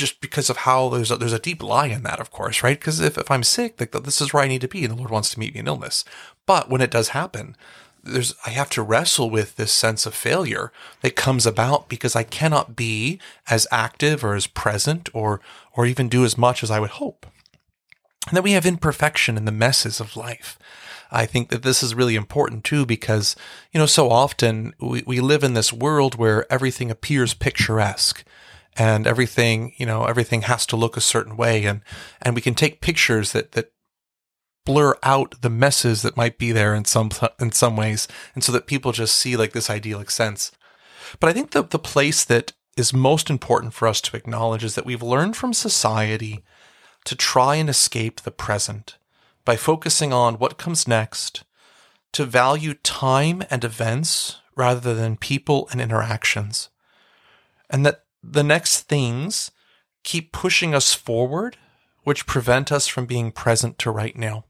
just 0.00 0.20
because 0.20 0.50
of 0.50 0.58
how 0.58 0.88
there's 0.88 1.10
a, 1.10 1.16
there's 1.16 1.32
a 1.32 1.38
deep 1.38 1.62
lie 1.62 1.86
in 1.86 2.02
that, 2.02 2.18
of 2.18 2.30
course, 2.30 2.62
right? 2.62 2.78
Because 2.78 2.98
if, 2.98 3.16
if 3.16 3.30
I'm 3.30 3.44
sick, 3.44 3.78
like 3.78 3.92
this 3.92 4.20
is 4.20 4.32
where 4.32 4.42
I 4.42 4.48
need 4.48 4.62
to 4.62 4.68
be, 4.68 4.84
and 4.84 4.92
the 4.92 4.96
Lord 4.96 5.10
wants 5.10 5.30
to 5.30 5.38
meet 5.38 5.54
me 5.54 5.60
in 5.60 5.68
illness. 5.68 6.04
But 6.46 6.68
when 6.68 6.80
it 6.80 6.90
does 6.90 7.10
happen, 7.10 7.56
there's 8.02 8.34
I 8.46 8.50
have 8.50 8.70
to 8.70 8.82
wrestle 8.82 9.30
with 9.30 9.56
this 9.56 9.72
sense 9.72 10.06
of 10.06 10.14
failure 10.14 10.72
that 11.02 11.16
comes 11.16 11.46
about 11.46 11.88
because 11.88 12.16
I 12.16 12.22
cannot 12.22 12.74
be 12.74 13.20
as 13.48 13.66
active 13.70 14.24
or 14.24 14.34
as 14.34 14.46
present 14.46 15.08
or 15.12 15.40
or 15.74 15.86
even 15.86 16.08
do 16.08 16.24
as 16.24 16.38
much 16.38 16.62
as 16.62 16.70
I 16.70 16.80
would 16.80 16.90
hope. 16.90 17.26
And 18.28 18.36
then 18.36 18.44
we 18.44 18.52
have 18.52 18.66
imperfection 18.66 19.36
in 19.36 19.44
the 19.44 19.52
messes 19.52 20.00
of 20.00 20.16
life. 20.16 20.58
I 21.10 21.26
think 21.26 21.48
that 21.48 21.62
this 21.62 21.82
is 21.82 21.94
really 21.94 22.14
important 22.14 22.64
too 22.64 22.86
because, 22.86 23.34
you 23.72 23.80
know, 23.80 23.86
so 23.86 24.10
often 24.10 24.74
we, 24.80 25.02
we 25.06 25.20
live 25.20 25.42
in 25.42 25.54
this 25.54 25.72
world 25.72 26.14
where 26.14 26.50
everything 26.52 26.90
appears 26.90 27.34
picturesque 27.34 28.24
and 28.76 29.06
everything, 29.06 29.72
you 29.76 29.86
know, 29.86 30.04
everything 30.04 30.42
has 30.42 30.64
to 30.66 30.76
look 30.76 30.96
a 30.96 31.00
certain 31.00 31.36
way. 31.36 31.64
And, 31.64 31.82
and 32.22 32.34
we 32.34 32.40
can 32.40 32.54
take 32.54 32.80
pictures 32.80 33.32
that, 33.32 33.52
that 33.52 33.72
blur 34.64 34.94
out 35.02 35.42
the 35.42 35.50
messes 35.50 36.02
that 36.02 36.16
might 36.16 36.38
be 36.38 36.52
there 36.52 36.74
in 36.74 36.84
some, 36.84 37.10
in 37.40 37.52
some 37.52 37.76
ways. 37.76 38.06
And 38.34 38.44
so 38.44 38.52
that 38.52 38.66
people 38.66 38.92
just 38.92 39.16
see 39.16 39.36
like 39.36 39.52
this 39.52 39.70
idyllic 39.70 40.10
sense. 40.10 40.52
But 41.18 41.28
I 41.28 41.32
think 41.32 41.50
the, 41.50 41.62
the 41.62 41.78
place 41.78 42.24
that 42.24 42.52
is 42.76 42.92
most 42.92 43.28
important 43.28 43.74
for 43.74 43.88
us 43.88 44.00
to 44.00 44.16
acknowledge 44.16 44.64
is 44.64 44.74
that 44.74 44.86
we've 44.86 45.02
learned 45.02 45.36
from 45.36 45.52
society 45.52 46.44
to 47.04 47.16
try 47.16 47.56
and 47.56 47.68
escape 47.68 48.20
the 48.20 48.30
present 48.30 48.96
by 49.44 49.56
focusing 49.56 50.12
on 50.12 50.34
what 50.34 50.58
comes 50.58 50.86
next, 50.86 51.44
to 52.12 52.24
value 52.24 52.74
time 52.74 53.42
and 53.50 53.64
events 53.64 54.36
rather 54.56 54.94
than 54.94 55.16
people 55.16 55.68
and 55.72 55.80
interactions. 55.80 56.68
And 57.68 57.86
that 57.86 58.04
the 58.22 58.42
next 58.42 58.82
things 58.82 59.50
keep 60.02 60.32
pushing 60.32 60.74
us 60.74 60.94
forward, 60.94 61.56
which 62.04 62.26
prevent 62.26 62.72
us 62.72 62.86
from 62.86 63.06
being 63.06 63.32
present 63.32 63.78
to 63.78 63.90
right 63.90 64.16
now. 64.16 64.44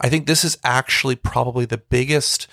I 0.00 0.08
think 0.08 0.26
this 0.26 0.44
is 0.44 0.58
actually 0.62 1.16
probably 1.16 1.64
the 1.64 1.78
biggest 1.78 2.46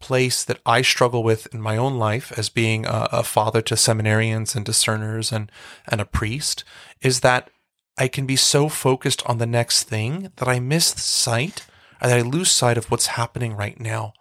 place 0.00 0.44
that 0.44 0.60
I 0.64 0.82
struggle 0.82 1.22
with 1.22 1.46
in 1.54 1.60
my 1.60 1.76
own 1.76 1.98
life 1.98 2.32
as 2.38 2.48
being 2.48 2.86
a, 2.86 3.08
a, 3.12 3.22
father 3.22 3.60
to 3.62 3.74
seminarians 3.74 4.56
and 4.56 4.64
discerners 4.64 5.30
and, 5.30 5.52
and 5.86 6.00
a 6.00 6.06
priest 6.06 6.64
is 7.02 7.20
that 7.20 7.50
I 7.98 8.08
can 8.08 8.24
be 8.24 8.36
so 8.36 8.70
focused 8.70 9.22
on 9.26 9.38
the 9.38 9.46
next 9.46 9.84
thing 9.84 10.32
that 10.36 10.48
I 10.48 10.58
miss 10.58 10.86
sight, 10.86 11.66
that 12.00 12.16
I 12.16 12.22
lose 12.22 12.50
sight 12.50 12.78
of 12.78 12.90
what's 12.90 13.08
happening 13.08 13.54
right 13.54 13.78
now. 13.78 14.14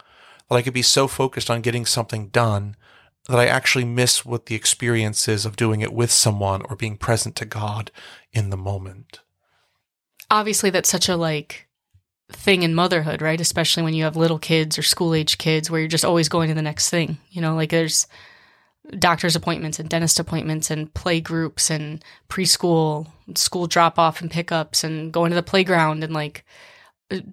That 0.49 0.55
I 0.55 0.61
could 0.61 0.73
be 0.73 0.81
so 0.81 1.07
focused 1.07 1.49
on 1.49 1.61
getting 1.61 1.85
something 1.85 2.27
done 2.27 2.75
that 3.29 3.37
I 3.37 3.45
actually 3.45 3.85
miss 3.85 4.25
what 4.25 4.47
the 4.47 4.55
experience 4.55 5.27
is 5.27 5.45
of 5.45 5.55
doing 5.55 5.81
it 5.81 5.93
with 5.93 6.09
someone 6.11 6.63
or 6.67 6.75
being 6.75 6.97
present 6.97 7.35
to 7.35 7.45
God 7.45 7.91
in 8.33 8.49
the 8.49 8.57
moment. 8.57 9.19
Obviously, 10.31 10.71
that's 10.71 10.89
such 10.89 11.07
a 11.07 11.15
like 11.15 11.67
thing 12.31 12.63
in 12.63 12.73
motherhood, 12.73 13.21
right? 13.21 13.39
Especially 13.39 13.83
when 13.83 13.93
you 13.93 14.03
have 14.03 14.15
little 14.15 14.39
kids 14.39 14.79
or 14.79 14.81
school 14.81 15.13
age 15.13 15.37
kids 15.37 15.69
where 15.69 15.79
you're 15.79 15.87
just 15.87 16.05
always 16.05 16.27
going 16.27 16.49
to 16.49 16.55
the 16.55 16.63
next 16.63 16.89
thing. 16.89 17.19
You 17.29 17.41
know, 17.41 17.53
like 17.53 17.69
there's 17.69 18.07
doctor's 18.97 19.35
appointments 19.35 19.77
and 19.77 19.87
dentist 19.87 20.19
appointments 20.19 20.71
and 20.71 20.91
play 20.95 21.21
groups 21.21 21.69
and 21.69 22.03
preschool, 22.29 23.07
school 23.35 23.67
drop 23.67 23.99
off 23.99 24.21
and 24.21 24.31
pickups 24.31 24.83
and 24.83 25.13
going 25.13 25.29
to 25.29 25.35
the 25.35 25.43
playground 25.43 26.03
and 26.03 26.13
like 26.13 26.43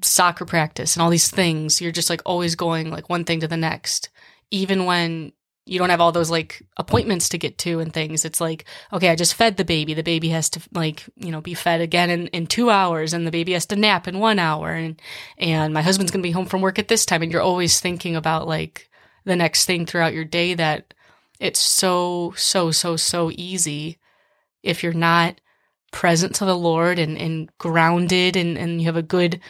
soccer 0.03 0.45
practice 0.45 0.95
and 0.95 1.03
all 1.03 1.09
these 1.09 1.31
things. 1.31 1.81
You're 1.81 1.91
just 1.91 2.11
like 2.11 2.21
always 2.27 2.55
going 2.55 2.91
like 2.91 3.09
one 3.09 3.25
thing 3.25 3.41
to 3.41 3.49
the 3.49 3.57
next. 3.57 4.11
Even 4.51 4.85
when 4.85 5.33
you 5.67 5.81
don't 5.81 5.91
have 5.91 6.01
all 6.01 6.13
those 6.13 6.31
like 6.31 6.63
appointments 6.77 7.29
to 7.29 7.39
get 7.39 7.59
to 7.59 7.81
and 7.81 7.93
things. 7.93 8.25
It's 8.25 8.41
like, 8.41 8.65
okay, 8.93 9.11
I 9.11 9.17
just 9.17 9.35
fed 9.35 9.57
the 9.57 9.65
baby. 9.65 9.95
The 9.95 10.03
baby 10.05 10.29
has 10.29 10.49
to 10.51 10.61
like, 10.73 11.05
you 11.17 11.33
know, 11.33 11.41
be 11.41 11.55
fed 11.55 11.81
again 11.81 12.09
in, 12.09 12.29
in 12.29 12.47
two 12.47 12.71
hours 12.71 13.13
and 13.13 13.27
the 13.27 13.33
baby 13.33 13.53
has 13.53 13.67
to 13.67 13.77
nap 13.77 14.07
in 14.07 14.21
one 14.21 14.39
hour 14.39 14.71
and, 14.71 15.03
and 15.39 15.75
my 15.75 15.83
husband's 15.83 16.13
going 16.13 16.23
to 16.23 16.27
be 16.27 16.31
home 16.31 16.47
from 16.47 16.61
work 16.61 16.79
at 16.79 16.87
this 16.87 17.05
time. 17.05 17.21
And 17.21 17.33
you're 17.33 17.43
always 17.43 17.81
thinking 17.81 18.15
about 18.15 18.47
like 18.47 18.89
the 19.25 19.35
next 19.35 19.67
thing 19.67 19.87
throughout 19.87 20.15
your 20.15 20.25
day 20.25 20.55
that 20.55 20.95
it's 21.41 21.61
so, 21.61 22.33
so, 22.37 22.71
so, 22.71 22.97
so 22.97 23.33
easy 23.35 23.99
if 24.63 24.85
you're 24.85 24.93
not 24.93 25.41
present 25.91 26.37
to 26.37 26.45
the 26.45 26.57
Lord 26.57 27.01
and, 27.01 27.19
and 27.19 27.51
grounded 27.59 28.37
and, 28.37 28.57
and 28.57 28.81
you 28.81 28.87
have 28.87 28.97
a 28.97 29.03
good 29.03 29.41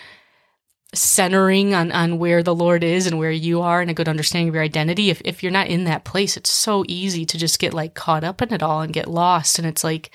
centering 0.95 1.75
on, 1.75 1.93
on 1.93 2.19
where 2.19 2.43
the 2.43 2.55
Lord 2.55 2.83
is 2.85 3.07
and 3.07 3.19
where 3.19 3.31
you 3.31 3.61
are 3.61 3.81
and 3.81 3.91
a 3.91 3.95
good 3.95 4.09
understanding 4.09 4.49
of 4.49 4.55
your 4.55 4.65
identity. 4.65 5.11
If, 5.11 5.21
if 5.25 5.43
you're 5.43 5.53
not 5.53 5.67
in 5.67 5.85
that 5.85 6.05
place, 6.05 6.37
it's 6.37 6.51
so 6.51 6.85
easy 6.89 7.27
to 7.27 7.39
just 7.39 7.59
get 7.59 7.75
like 7.75 7.95
caught 7.95 8.25
up 8.25 8.41
in 8.41 8.53
it 8.53 8.63
all 8.63 8.81
and 8.81 8.93
get 8.93 9.09
lost. 9.09 9.59
And 9.59 9.67
it's 9.67 9.85
like, 9.85 10.11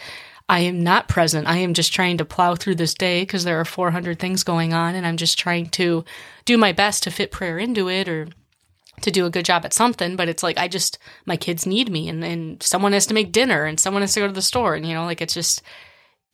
I 0.50 0.60
am 0.60 0.84
not 0.84 1.08
present. 1.08 1.48
I 1.48 1.58
am 1.58 1.74
just 1.74 1.94
trying 1.94 2.18
to 2.18 2.26
plow 2.26 2.56
through 2.56 2.76
this 2.76 2.94
day 2.94 3.22
because 3.22 3.44
there 3.44 3.60
are 3.60 3.66
400 3.66 4.20
things 4.20 4.44
going 4.44 4.74
on 4.74 4.96
and 4.96 5.06
I'm 5.06 5.18
just 5.18 5.40
trying 5.40 5.70
to 5.70 6.04
do 6.46 6.58
my 6.58 6.72
best 6.72 7.04
to 7.04 7.12
fit 7.12 7.32
prayer 7.32 7.58
into 7.58 7.90
it 7.90 8.10
or 8.10 8.28
to 9.02 9.12
do 9.12 9.26
a 9.26 9.30
good 9.30 9.46
job 9.46 9.66
at 9.66 9.74
something. 9.74 10.16
But 10.16 10.30
it's 10.30 10.44
like, 10.44 10.58
I 10.58 10.68
just, 10.68 10.98
my 11.26 11.38
kids 11.38 11.66
need 11.66 11.90
me 11.90 12.10
and, 12.10 12.24
and 12.24 12.62
someone 12.62 12.94
has 12.94 13.06
to 13.08 13.14
make 13.14 13.32
dinner 13.32 13.66
and 13.66 13.80
someone 13.80 14.02
has 14.02 14.14
to 14.14 14.20
go 14.20 14.28
to 14.28 14.34
the 14.34 14.42
store. 14.42 14.76
And, 14.76 14.86
you 14.86 14.94
know, 14.94 15.06
like 15.06 15.22
it's 15.22 15.34
just, 15.34 15.62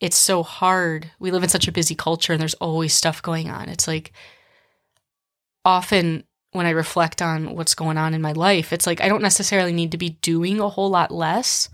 it's 0.00 0.16
so 0.16 0.42
hard. 0.42 1.10
We 1.18 1.30
live 1.30 1.42
in 1.42 1.48
such 1.48 1.68
a 1.68 1.72
busy 1.72 1.94
culture 1.94 2.32
and 2.32 2.40
there's 2.40 2.54
always 2.54 2.94
stuff 2.94 3.22
going 3.22 3.50
on. 3.50 3.68
It's 3.68 3.88
like 3.88 4.12
often 5.64 6.24
when 6.52 6.66
I 6.66 6.70
reflect 6.70 7.20
on 7.20 7.54
what's 7.54 7.74
going 7.74 7.98
on 7.98 8.14
in 8.14 8.22
my 8.22 8.32
life, 8.32 8.72
it's 8.72 8.86
like 8.86 9.00
I 9.00 9.08
don't 9.08 9.22
necessarily 9.22 9.72
need 9.72 9.92
to 9.92 9.98
be 9.98 10.10
doing 10.22 10.60
a 10.60 10.68
whole 10.68 10.90
lot 10.90 11.10
less. 11.10 11.68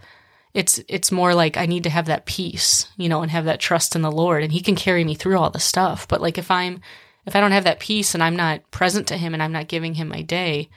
It's 0.55 0.81
it's 0.89 1.13
more 1.13 1.35
like 1.35 1.57
I 1.57 1.67
need 1.67 1.83
to 1.85 1.91
have 1.91 2.07
that 2.07 2.27
peace, 2.27 2.89
you 2.97 3.09
know, 3.09 3.23
and 3.23 3.31
have 3.31 3.45
that 3.45 3.61
trust 3.61 3.95
in 3.95 4.03
the 4.03 4.13
Lord 4.13 4.43
and 4.43 4.53
he 4.53 4.61
can 4.61 4.77
carry 4.77 5.05
me 5.05 5.15
through 5.15 5.39
all 5.39 5.51
the 5.51 5.61
stuff. 5.61 6.09
But 6.09 6.23
like 6.23 6.39
if 6.39 6.51
I'm 6.51 6.81
if 7.27 7.37
I 7.37 7.41
don't 7.41 7.53
have 7.53 7.65
that 7.65 7.81
peace 7.81 8.15
and 8.15 8.23
I'm 8.23 8.37
not 8.37 8.71
present 8.71 9.07
to 9.09 9.17
him 9.17 9.35
and 9.35 9.43
I'm 9.43 9.53
not 9.53 9.69
giving 9.69 9.95
him 9.95 10.09
my 10.09 10.23
day, 10.23 10.69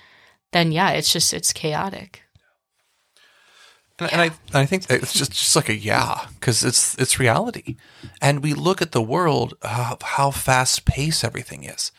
then 0.51 0.71
yeah, 0.71 0.91
it's 0.91 1.11
just 1.11 1.33
it's 1.33 1.53
chaotic. 1.53 2.23
And, 3.99 4.11
yeah. 4.11 4.23
and 4.23 4.31
I, 4.53 4.61
I 4.61 4.65
think 4.65 4.89
it's 4.89 5.13
just, 5.13 5.31
just 5.31 5.55
like 5.55 5.69
a 5.69 5.75
yeah, 5.75 6.27
because 6.35 6.63
it's 6.63 6.95
it's 6.99 7.19
reality, 7.19 7.77
and 8.21 8.43
we 8.43 8.53
look 8.53 8.81
at 8.81 8.91
the 8.91 9.01
world 9.01 9.55
uh, 9.61 9.95
how 10.03 10.31
fast 10.31 10.85
paced 10.85 11.23
everything 11.23 11.63
is, 11.63 11.91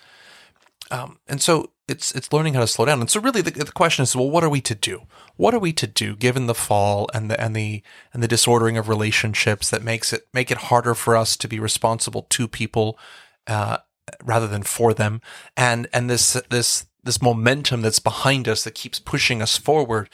um, 0.90 1.18
and 1.26 1.42
so 1.42 1.72
it's 1.88 2.12
it's 2.12 2.32
learning 2.32 2.54
how 2.54 2.60
to 2.60 2.66
slow 2.66 2.84
down. 2.84 3.00
And 3.00 3.10
so 3.10 3.20
really 3.20 3.40
the, 3.40 3.50
the 3.50 3.72
question 3.72 4.02
is, 4.02 4.14
well, 4.14 4.30
what 4.30 4.44
are 4.44 4.48
we 4.48 4.60
to 4.60 4.74
do? 4.74 5.02
What 5.36 5.54
are 5.54 5.58
we 5.58 5.72
to 5.72 5.86
do 5.86 6.14
given 6.14 6.46
the 6.46 6.54
fall 6.54 7.08
and 7.14 7.30
the 7.30 7.40
and 7.40 7.56
the 7.56 7.82
and 8.12 8.22
the 8.22 8.28
disordering 8.28 8.76
of 8.76 8.88
relationships 8.88 9.70
that 9.70 9.82
makes 9.82 10.12
it 10.12 10.28
make 10.32 10.50
it 10.50 10.58
harder 10.58 10.94
for 10.94 11.16
us 11.16 11.36
to 11.38 11.48
be 11.48 11.58
responsible 11.58 12.26
to 12.30 12.46
people 12.46 12.98
uh, 13.46 13.78
rather 14.22 14.46
than 14.46 14.62
for 14.62 14.94
them, 14.94 15.20
and 15.56 15.88
and 15.92 16.08
this 16.08 16.40
this 16.50 16.86
this 17.04 17.22
momentum 17.22 17.82
that's 17.82 18.00
behind 18.00 18.48
us 18.48 18.64
that 18.64 18.74
keeps 18.74 18.98
pushing 18.98 19.40
us 19.40 19.56
forward 19.56 20.10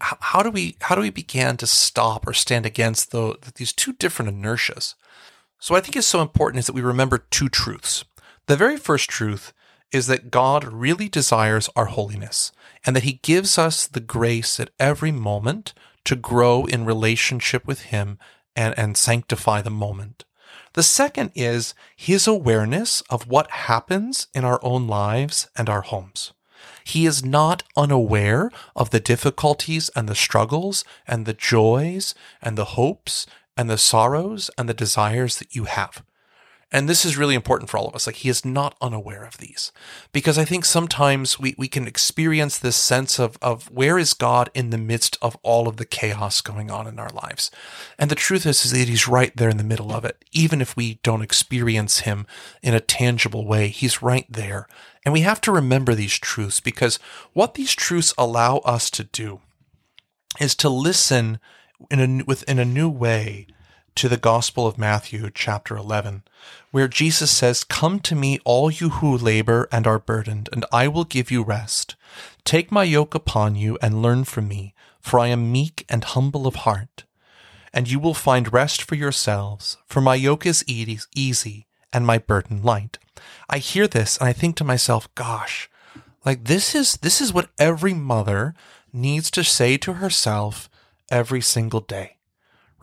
how, 0.00 0.16
how 0.20 0.42
do 0.42 0.50
we 0.50 0.76
how 0.82 0.94
do 0.94 1.00
we 1.00 1.10
begin 1.10 1.56
to 1.56 1.66
stop 1.66 2.26
or 2.26 2.32
stand 2.32 2.66
against 2.66 3.10
the, 3.10 3.36
these 3.56 3.72
two 3.72 3.92
different 3.94 4.30
inertias? 4.30 4.94
So 5.58 5.74
i 5.74 5.80
think 5.80 5.96
is 5.96 6.06
so 6.06 6.20
important 6.20 6.60
is 6.60 6.66
that 6.66 6.74
we 6.74 6.82
remember 6.82 7.18
two 7.18 7.48
truths. 7.48 8.04
The 8.46 8.56
very 8.56 8.76
first 8.76 9.08
truth 9.08 9.52
is 9.92 10.06
that 10.06 10.30
god 10.30 10.64
really 10.64 11.08
desires 11.08 11.70
our 11.76 11.86
holiness 11.86 12.52
and 12.84 12.94
that 12.94 13.04
he 13.04 13.20
gives 13.22 13.58
us 13.58 13.86
the 13.86 14.00
grace 14.00 14.60
at 14.60 14.70
every 14.78 15.12
moment 15.12 15.72
to 16.04 16.16
grow 16.16 16.66
in 16.66 16.84
relationship 16.84 17.66
with 17.66 17.82
him 17.84 18.18
and, 18.54 18.78
and 18.78 18.96
sanctify 18.96 19.62
the 19.62 19.70
moment 19.70 20.24
the 20.74 20.82
second 20.82 21.30
is 21.34 21.74
his 21.96 22.26
awareness 22.26 23.00
of 23.08 23.26
what 23.26 23.50
happens 23.50 24.28
in 24.34 24.44
our 24.44 24.60
own 24.62 24.86
lives 24.86 25.48
and 25.56 25.68
our 25.68 25.82
homes. 25.82 26.32
He 26.84 27.06
is 27.06 27.24
not 27.24 27.62
unaware 27.76 28.50
of 28.76 28.90
the 28.90 29.00
difficulties 29.00 29.90
and 29.96 30.08
the 30.08 30.14
struggles 30.14 30.84
and 31.06 31.26
the 31.26 31.32
joys 31.32 32.14
and 32.42 32.58
the 32.58 32.76
hopes 32.76 33.26
and 33.56 33.70
the 33.70 33.78
sorrows 33.78 34.50
and 34.58 34.68
the 34.68 34.74
desires 34.74 35.38
that 35.38 35.54
you 35.54 35.64
have. 35.64 36.04
And 36.74 36.88
this 36.88 37.04
is 37.04 37.16
really 37.16 37.36
important 37.36 37.70
for 37.70 37.78
all 37.78 37.86
of 37.86 37.94
us. 37.94 38.08
Like, 38.08 38.16
he 38.16 38.28
is 38.28 38.44
not 38.44 38.76
unaware 38.82 39.22
of 39.22 39.38
these. 39.38 39.70
Because 40.10 40.36
I 40.36 40.44
think 40.44 40.64
sometimes 40.64 41.38
we, 41.38 41.54
we 41.56 41.68
can 41.68 41.86
experience 41.86 42.58
this 42.58 42.74
sense 42.74 43.20
of, 43.20 43.38
of 43.40 43.70
where 43.70 43.96
is 43.96 44.12
God 44.12 44.50
in 44.54 44.70
the 44.70 44.76
midst 44.76 45.16
of 45.22 45.38
all 45.44 45.68
of 45.68 45.76
the 45.76 45.84
chaos 45.84 46.40
going 46.40 46.72
on 46.72 46.88
in 46.88 46.98
our 46.98 47.10
lives? 47.10 47.52
And 47.96 48.10
the 48.10 48.16
truth 48.16 48.44
is, 48.44 48.64
is 48.64 48.72
that 48.72 48.88
he's 48.88 49.06
right 49.06 49.30
there 49.36 49.48
in 49.48 49.56
the 49.56 49.62
middle 49.62 49.92
of 49.92 50.04
it. 50.04 50.24
Even 50.32 50.60
if 50.60 50.76
we 50.76 50.98
don't 51.04 51.22
experience 51.22 52.00
him 52.00 52.26
in 52.60 52.74
a 52.74 52.80
tangible 52.80 53.46
way, 53.46 53.68
he's 53.68 54.02
right 54.02 54.26
there. 54.28 54.66
And 55.04 55.12
we 55.12 55.20
have 55.20 55.40
to 55.42 55.52
remember 55.52 55.94
these 55.94 56.18
truths 56.18 56.58
because 56.58 56.98
what 57.34 57.54
these 57.54 57.72
truths 57.72 58.12
allow 58.18 58.56
us 58.58 58.90
to 58.90 59.04
do 59.04 59.40
is 60.40 60.56
to 60.56 60.68
listen 60.68 61.38
in 61.88 62.00
a, 62.00 62.24
within 62.24 62.58
a 62.58 62.64
new 62.64 62.88
way 62.88 63.46
to 63.96 64.08
the 64.08 64.16
Gospel 64.16 64.66
of 64.66 64.76
Matthew, 64.76 65.30
chapter 65.32 65.76
11, 65.76 66.24
where 66.72 66.88
Jesus 66.88 67.30
says, 67.30 67.62
Come 67.62 68.00
to 68.00 68.16
me, 68.16 68.40
all 68.44 68.70
you 68.70 68.88
who 68.88 69.16
labor 69.16 69.68
and 69.70 69.86
are 69.86 70.00
burdened, 70.00 70.48
and 70.52 70.64
I 70.72 70.88
will 70.88 71.04
give 71.04 71.30
you 71.30 71.44
rest. 71.44 71.94
Take 72.44 72.72
my 72.72 72.82
yoke 72.82 73.14
upon 73.14 73.54
you 73.54 73.78
and 73.80 74.02
learn 74.02 74.24
from 74.24 74.48
me, 74.48 74.74
for 75.00 75.20
I 75.20 75.28
am 75.28 75.52
meek 75.52 75.84
and 75.88 76.02
humble 76.02 76.46
of 76.46 76.56
heart. 76.56 77.04
And 77.72 77.88
you 77.88 78.00
will 78.00 78.14
find 78.14 78.52
rest 78.52 78.82
for 78.82 78.96
yourselves, 78.96 79.76
for 79.86 80.00
my 80.00 80.16
yoke 80.16 80.44
is 80.44 80.64
easy 80.66 81.66
and 81.92 82.04
my 82.04 82.18
burden 82.18 82.62
light. 82.62 82.98
I 83.48 83.58
hear 83.58 83.86
this 83.86 84.16
and 84.18 84.28
I 84.28 84.32
think 84.32 84.56
to 84.56 84.64
myself, 84.64 85.12
gosh, 85.14 85.70
like 86.24 86.44
this 86.44 86.74
is 86.74 86.94
this 86.94 87.20
is 87.20 87.32
what 87.32 87.50
every 87.58 87.94
mother 87.94 88.54
needs 88.92 89.30
to 89.32 89.44
say 89.44 89.76
to 89.78 89.94
herself 89.94 90.68
every 91.10 91.40
single 91.40 91.80
day 91.80 92.13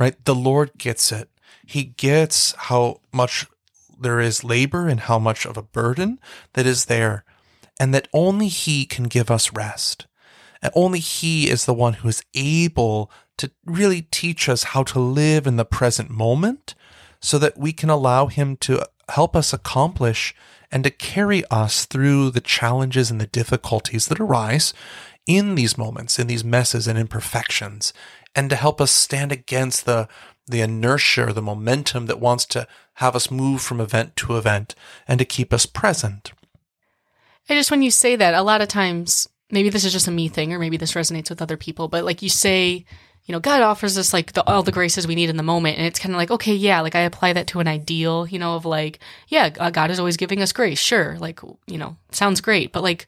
right? 0.01 0.25
The 0.25 0.33
Lord 0.33 0.71
gets 0.79 1.11
it. 1.11 1.29
He 1.63 1.83
gets 1.83 2.53
how 2.57 3.01
much 3.13 3.45
there 3.99 4.19
is 4.19 4.43
labor 4.43 4.87
and 4.87 5.01
how 5.01 5.19
much 5.19 5.45
of 5.45 5.57
a 5.57 5.61
burden 5.61 6.19
that 6.53 6.65
is 6.65 6.85
there, 6.85 7.23
and 7.79 7.93
that 7.93 8.07
only 8.11 8.47
He 8.47 8.87
can 8.87 9.03
give 9.03 9.29
us 9.29 9.53
rest. 9.53 10.07
And 10.59 10.73
only 10.75 10.97
He 10.97 11.51
is 11.51 11.65
the 11.65 11.73
one 11.75 11.93
who 11.93 12.07
is 12.07 12.23
able 12.33 13.11
to 13.37 13.51
really 13.63 14.01
teach 14.01 14.49
us 14.49 14.63
how 14.63 14.81
to 14.85 14.99
live 14.99 15.45
in 15.45 15.57
the 15.57 15.65
present 15.65 16.09
moment 16.09 16.73
so 17.19 17.37
that 17.37 17.59
we 17.59 17.71
can 17.71 17.91
allow 17.91 18.25
Him 18.25 18.57
to 18.57 18.83
help 19.09 19.35
us 19.35 19.53
accomplish 19.53 20.33
and 20.71 20.83
to 20.83 20.89
carry 20.89 21.43
us 21.51 21.85
through 21.85 22.31
the 22.31 22.41
challenges 22.41 23.11
and 23.11 23.21
the 23.21 23.27
difficulties 23.27 24.07
that 24.07 24.19
arise 24.19 24.73
in 25.27 25.53
these 25.53 25.77
moments, 25.77 26.17
in 26.17 26.25
these 26.27 26.43
messes 26.43 26.87
and 26.87 26.97
imperfections, 26.97 27.93
and 28.35 28.49
to 28.49 28.55
help 28.55 28.79
us 28.81 28.91
stand 28.91 29.31
against 29.31 29.85
the 29.85 30.07
the 30.47 30.61
inertia 30.61 31.27
or 31.27 31.33
the 31.33 31.41
momentum 31.41 32.07
that 32.07 32.19
wants 32.19 32.45
to 32.45 32.67
have 32.95 33.15
us 33.15 33.31
move 33.31 33.61
from 33.61 33.79
event 33.79 34.15
to 34.17 34.35
event 34.35 34.75
and 35.07 35.19
to 35.19 35.25
keep 35.25 35.53
us 35.53 35.65
present. 35.65 36.33
I 37.49 37.53
just 37.53 37.71
when 37.71 37.81
you 37.81 37.91
say 37.91 38.15
that, 38.15 38.33
a 38.33 38.41
lot 38.41 38.61
of 38.61 38.67
times 38.67 39.29
maybe 39.49 39.69
this 39.69 39.85
is 39.85 39.93
just 39.93 40.07
a 40.07 40.11
me 40.11 40.27
thing 40.27 40.53
or 40.53 40.59
maybe 40.59 40.77
this 40.77 40.93
resonates 40.93 41.29
with 41.29 41.41
other 41.41 41.57
people, 41.57 41.87
but 41.87 42.03
like 42.05 42.21
you 42.21 42.29
say, 42.29 42.85
you 43.25 43.33
know, 43.33 43.39
God 43.39 43.61
offers 43.61 43.97
us 43.97 44.13
like 44.13 44.33
the, 44.33 44.43
all 44.47 44.63
the 44.63 44.71
graces 44.71 45.05
we 45.05 45.15
need 45.15 45.29
in 45.29 45.37
the 45.37 45.43
moment. 45.43 45.77
And 45.77 45.85
it's 45.85 45.99
kind 45.99 46.13
of 46.13 46.17
like, 46.17 46.31
okay, 46.31 46.53
yeah, 46.53 46.81
like 46.81 46.95
I 46.95 47.01
apply 47.01 47.33
that 47.33 47.47
to 47.47 47.59
an 47.59 47.67
ideal, 47.67 48.25
you 48.25 48.39
know, 48.39 48.55
of 48.55 48.65
like, 48.65 48.99
yeah, 49.27 49.51
uh, 49.59 49.69
God 49.69 49.91
is 49.91 49.99
always 49.99 50.17
giving 50.17 50.41
us 50.41 50.51
grace. 50.51 50.79
Sure. 50.79 51.17
Like, 51.19 51.39
you 51.67 51.77
know, 51.77 51.97
sounds 52.11 52.41
great. 52.41 52.71
But 52.71 52.83
like, 52.83 53.07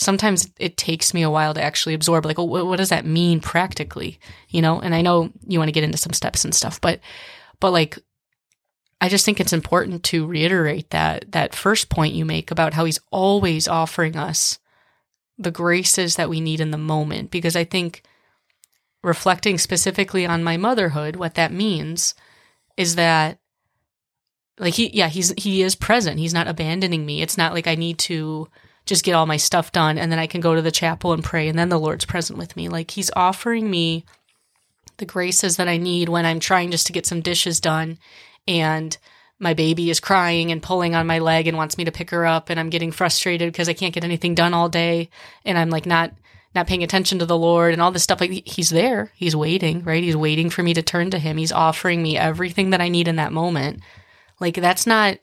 sometimes 0.00 0.50
it 0.58 0.76
takes 0.76 1.12
me 1.12 1.22
a 1.22 1.30
while 1.30 1.52
to 1.54 1.62
actually 1.62 1.94
absorb, 1.94 2.24
like, 2.24 2.38
oh, 2.38 2.44
what 2.44 2.78
does 2.78 2.88
that 2.88 3.04
mean 3.04 3.38
practically? 3.40 4.18
You 4.48 4.62
know, 4.62 4.80
and 4.80 4.94
I 4.94 5.02
know 5.02 5.30
you 5.46 5.58
want 5.58 5.68
to 5.68 5.72
get 5.72 5.84
into 5.84 5.98
some 5.98 6.14
steps 6.14 6.44
and 6.44 6.54
stuff, 6.54 6.80
but, 6.80 7.00
but 7.60 7.70
like, 7.70 7.98
I 9.00 9.08
just 9.08 9.24
think 9.24 9.40
it's 9.40 9.52
important 9.52 10.02
to 10.04 10.26
reiterate 10.26 10.90
that, 10.90 11.32
that 11.32 11.54
first 11.54 11.90
point 11.90 12.14
you 12.14 12.24
make 12.24 12.50
about 12.50 12.74
how 12.74 12.86
he's 12.86 13.00
always 13.12 13.68
offering 13.68 14.16
us 14.16 14.58
the 15.38 15.50
graces 15.50 16.16
that 16.16 16.28
we 16.30 16.40
need 16.40 16.60
in 16.60 16.70
the 16.70 16.78
moment, 16.78 17.30
because 17.30 17.54
I 17.54 17.64
think, 17.64 18.02
reflecting 19.02 19.56
specifically 19.56 20.26
on 20.26 20.44
my 20.44 20.58
motherhood, 20.58 21.16
what 21.16 21.34
that 21.34 21.52
means 21.52 22.14
is 22.76 22.96
that 22.96 23.38
like 24.58 24.74
he 24.74 24.90
yeah, 24.90 25.08
he's 25.08 25.32
he 25.38 25.62
is 25.62 25.74
present. 25.74 26.18
He's 26.18 26.34
not 26.34 26.48
abandoning 26.48 27.06
me. 27.06 27.22
It's 27.22 27.38
not 27.38 27.54
like 27.54 27.66
I 27.66 27.76
need 27.76 27.98
to 28.00 28.48
just 28.86 29.04
get 29.04 29.14
all 29.14 29.26
my 29.26 29.36
stuff 29.36 29.72
done 29.72 29.98
and 29.98 30.10
then 30.10 30.18
I 30.18 30.26
can 30.26 30.40
go 30.40 30.54
to 30.54 30.62
the 30.62 30.70
chapel 30.70 31.12
and 31.12 31.22
pray 31.22 31.48
and 31.48 31.58
then 31.58 31.68
the 31.68 31.78
Lord's 31.78 32.04
present 32.04 32.38
with 32.38 32.56
me. 32.56 32.68
Like 32.68 32.90
he's 32.90 33.10
offering 33.14 33.70
me 33.70 34.04
the 34.96 35.06
graces 35.06 35.56
that 35.56 35.68
I 35.68 35.76
need 35.76 36.08
when 36.08 36.26
I'm 36.26 36.40
trying 36.40 36.70
just 36.70 36.86
to 36.88 36.92
get 36.92 37.06
some 37.06 37.20
dishes 37.20 37.60
done 37.60 37.98
and 38.46 38.96
my 39.38 39.54
baby 39.54 39.88
is 39.90 40.00
crying 40.00 40.52
and 40.52 40.62
pulling 40.62 40.94
on 40.94 41.06
my 41.06 41.18
leg 41.18 41.46
and 41.46 41.56
wants 41.56 41.78
me 41.78 41.84
to 41.84 41.92
pick 41.92 42.10
her 42.10 42.26
up 42.26 42.50
and 42.50 42.60
I'm 42.60 42.68
getting 42.68 42.92
frustrated 42.92 43.50
because 43.50 43.68
I 43.68 43.72
can't 43.72 43.94
get 43.94 44.04
anything 44.04 44.34
done 44.34 44.54
all 44.54 44.68
day 44.68 45.08
and 45.44 45.56
I'm 45.56 45.70
like 45.70 45.86
not 45.86 46.12
not 46.54 46.66
paying 46.66 46.82
attention 46.82 47.20
to 47.20 47.26
the 47.26 47.38
Lord 47.38 47.72
and 47.72 47.80
all 47.80 47.92
this 47.92 48.02
stuff. 48.02 48.20
Like 48.20 48.46
he's 48.46 48.70
there, 48.70 49.12
he's 49.14 49.36
waiting, 49.36 49.84
right? 49.84 50.02
He's 50.02 50.16
waiting 50.16 50.50
for 50.50 50.62
me 50.62 50.74
to 50.74 50.82
turn 50.82 51.10
to 51.10 51.18
him. 51.18 51.36
He's 51.36 51.52
offering 51.52 52.02
me 52.02 52.18
everything 52.18 52.70
that 52.70 52.80
I 52.80 52.88
need 52.88 53.08
in 53.08 53.16
that 53.16 53.32
moment. 53.32 53.80
Like 54.40 54.56
that's 54.56 54.86
not 54.86 55.18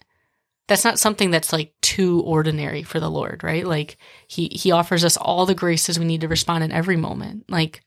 that's 0.67 0.83
not 0.83 0.99
something 0.99 1.31
that's 1.31 1.53
like 1.53 1.73
too 1.81 2.21
ordinary 2.21 2.83
for 2.83 2.99
the 2.99 3.09
Lord, 3.09 3.43
right? 3.43 3.65
Like 3.65 3.97
he 4.27 4.47
he 4.47 4.71
offers 4.71 5.05
us 5.05 5.17
all 5.17 5.45
the 5.45 5.55
graces 5.55 5.99
we 5.99 6.05
need 6.05 6.21
to 6.21 6.27
respond 6.27 6.63
in 6.63 6.71
every 6.71 6.97
moment. 6.97 7.45
Like 7.49 7.81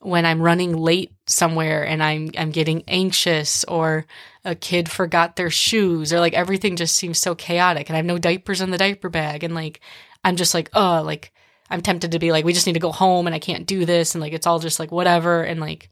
when 0.00 0.24
I'm 0.24 0.40
running 0.40 0.76
late 0.76 1.12
somewhere 1.26 1.86
and 1.86 2.02
I'm 2.02 2.30
I'm 2.36 2.50
getting 2.50 2.84
anxious 2.88 3.64
or 3.64 4.06
a 4.44 4.54
kid 4.54 4.90
forgot 4.90 5.36
their 5.36 5.50
shoes 5.50 6.12
or 6.12 6.20
like 6.20 6.34
everything 6.34 6.76
just 6.76 6.96
seems 6.96 7.18
so 7.18 7.34
chaotic 7.34 7.88
and 7.88 7.96
I 7.96 7.98
have 7.98 8.06
no 8.06 8.18
diapers 8.18 8.60
in 8.60 8.70
the 8.70 8.78
diaper 8.78 9.08
bag 9.08 9.44
and 9.44 9.54
like 9.54 9.80
I'm 10.24 10.36
just 10.36 10.54
like, 10.54 10.70
oh, 10.74 11.02
like 11.04 11.32
I'm 11.70 11.80
tempted 11.80 12.12
to 12.12 12.18
be 12.18 12.32
like, 12.32 12.44
we 12.44 12.52
just 12.52 12.66
need 12.66 12.74
to 12.74 12.80
go 12.80 12.92
home 12.92 13.26
and 13.26 13.34
I 13.34 13.38
can't 13.38 13.66
do 13.66 13.84
this. 13.84 14.14
And 14.14 14.20
like, 14.20 14.32
it's 14.32 14.46
all 14.46 14.58
just 14.58 14.80
like 14.80 14.90
whatever. 14.90 15.42
And 15.42 15.60
like, 15.60 15.90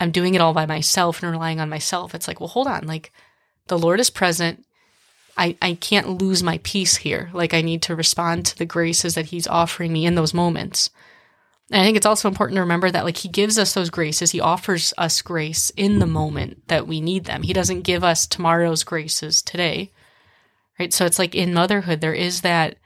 I'm 0.00 0.10
doing 0.10 0.34
it 0.34 0.40
all 0.40 0.52
by 0.52 0.66
myself 0.66 1.22
and 1.22 1.30
relying 1.30 1.60
on 1.60 1.68
myself. 1.68 2.14
It's 2.14 2.26
like, 2.26 2.40
well, 2.40 2.48
hold 2.48 2.66
on. 2.66 2.86
Like, 2.86 3.12
the 3.68 3.78
Lord 3.78 4.00
is 4.00 4.10
present. 4.10 4.66
I, 5.36 5.56
I 5.62 5.74
can't 5.74 6.20
lose 6.20 6.42
my 6.42 6.60
peace 6.62 6.96
here. 6.96 7.30
Like, 7.32 7.54
I 7.54 7.62
need 7.62 7.82
to 7.82 7.96
respond 7.96 8.46
to 8.46 8.58
the 8.58 8.66
graces 8.66 9.14
that 9.14 9.26
He's 9.26 9.46
offering 9.46 9.92
me 9.92 10.06
in 10.06 10.14
those 10.14 10.34
moments. 10.34 10.90
And 11.70 11.80
I 11.80 11.84
think 11.84 11.96
it's 11.96 12.06
also 12.06 12.28
important 12.28 12.56
to 12.56 12.62
remember 12.62 12.90
that, 12.90 13.04
like, 13.04 13.16
He 13.16 13.28
gives 13.28 13.58
us 13.58 13.72
those 13.72 13.90
graces. 13.90 14.30
He 14.30 14.40
offers 14.40 14.92
us 14.98 15.22
grace 15.22 15.70
in 15.70 15.98
the 15.98 16.06
moment 16.06 16.68
that 16.68 16.86
we 16.86 17.00
need 17.00 17.24
them. 17.24 17.42
He 17.42 17.52
doesn't 17.52 17.82
give 17.82 18.04
us 18.04 18.26
tomorrow's 18.26 18.84
graces 18.84 19.42
today. 19.42 19.90
Right. 20.78 20.92
So 20.92 21.06
it's 21.06 21.18
like 21.18 21.34
in 21.34 21.54
motherhood, 21.54 22.00
there 22.00 22.14
is 22.14 22.40
that 22.40 22.76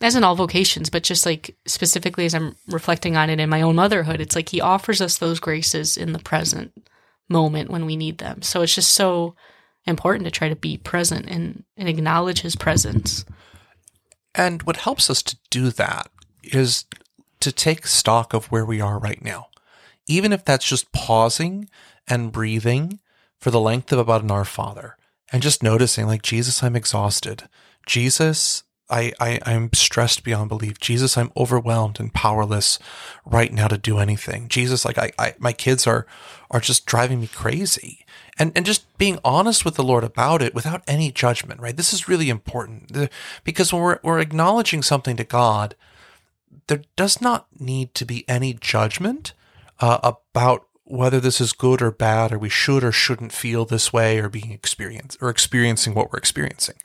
as 0.00 0.14
in 0.14 0.24
all 0.24 0.36
vocations, 0.36 0.90
but 0.90 1.02
just 1.02 1.24
like 1.24 1.56
specifically 1.66 2.26
as 2.26 2.34
I'm 2.34 2.56
reflecting 2.68 3.16
on 3.16 3.30
it 3.30 3.40
in 3.40 3.48
my 3.48 3.62
own 3.62 3.76
motherhood, 3.76 4.20
it's 4.20 4.36
like 4.36 4.50
he 4.50 4.60
offers 4.60 5.00
us 5.00 5.16
those 5.18 5.40
graces 5.40 5.96
in 5.96 6.12
the 6.12 6.18
present 6.18 6.72
moment 7.28 7.70
when 7.70 7.86
we 7.86 7.96
need 7.96 8.18
them. 8.18 8.42
So 8.42 8.62
it's 8.62 8.74
just 8.74 8.92
so 8.92 9.34
important 9.86 10.24
to 10.24 10.30
try 10.30 10.48
to 10.48 10.56
be 10.56 10.76
present 10.76 11.28
and, 11.28 11.64
and 11.76 11.88
acknowledge 11.88 12.40
his 12.40 12.56
presence. 12.56 13.24
And 14.34 14.62
what 14.62 14.78
helps 14.78 15.08
us 15.08 15.22
to 15.22 15.36
do 15.50 15.70
that 15.70 16.10
is 16.42 16.84
to 17.40 17.52
take 17.52 17.86
stock 17.86 18.34
of 18.34 18.46
where 18.46 18.64
we 18.64 18.80
are 18.80 18.98
right 18.98 19.22
now. 19.22 19.48
Even 20.06 20.32
if 20.32 20.44
that's 20.44 20.68
just 20.68 20.92
pausing 20.92 21.68
and 22.06 22.32
breathing 22.32 23.00
for 23.40 23.50
the 23.50 23.60
length 23.60 23.92
of 23.92 23.98
about 23.98 24.22
an 24.22 24.30
Our 24.30 24.44
Father 24.44 24.96
and 25.32 25.42
just 25.42 25.62
noticing, 25.62 26.06
like, 26.06 26.22
Jesus, 26.22 26.62
I'm 26.62 26.76
exhausted. 26.76 27.48
Jesus, 27.86 28.62
I, 28.88 29.12
I, 29.18 29.40
I'm 29.44 29.70
stressed 29.72 30.22
beyond 30.22 30.48
belief. 30.48 30.78
Jesus, 30.78 31.18
I'm 31.18 31.32
overwhelmed 31.36 31.98
and 31.98 32.14
powerless 32.14 32.78
right 33.24 33.52
now 33.52 33.66
to 33.68 33.78
do 33.78 33.98
anything. 33.98 34.48
Jesus, 34.48 34.84
like 34.84 34.98
I, 34.98 35.10
I 35.18 35.34
my 35.38 35.52
kids 35.52 35.86
are, 35.86 36.06
are 36.50 36.60
just 36.60 36.86
driving 36.86 37.20
me 37.20 37.26
crazy. 37.26 38.05
And, 38.38 38.52
and 38.54 38.66
just 38.66 38.98
being 38.98 39.18
honest 39.24 39.64
with 39.64 39.76
the 39.76 39.84
Lord 39.84 40.04
about 40.04 40.42
it 40.42 40.54
without 40.54 40.82
any 40.86 41.10
judgment, 41.10 41.60
right? 41.60 41.76
This 41.76 41.92
is 41.94 42.08
really 42.08 42.28
important 42.28 43.10
because 43.44 43.72
when 43.72 43.82
we're, 43.82 43.98
we're 44.02 44.18
acknowledging 44.18 44.82
something 44.82 45.16
to 45.16 45.24
God, 45.24 45.74
there 46.66 46.82
does 46.96 47.20
not 47.20 47.46
need 47.58 47.94
to 47.94 48.04
be 48.04 48.28
any 48.28 48.52
judgment 48.52 49.32
uh, 49.80 50.12
about 50.34 50.66
whether 50.84 51.18
this 51.18 51.40
is 51.40 51.52
good 51.52 51.82
or 51.82 51.90
bad, 51.90 52.32
or 52.32 52.38
we 52.38 52.48
should 52.48 52.84
or 52.84 52.92
shouldn't 52.92 53.32
feel 53.32 53.64
this 53.64 53.92
way, 53.92 54.18
or 54.18 54.28
being 54.28 54.52
experienced 54.52 55.18
or 55.20 55.30
experiencing 55.30 55.94
what 55.94 56.12
we're 56.12 56.18
experiencing. 56.18 56.76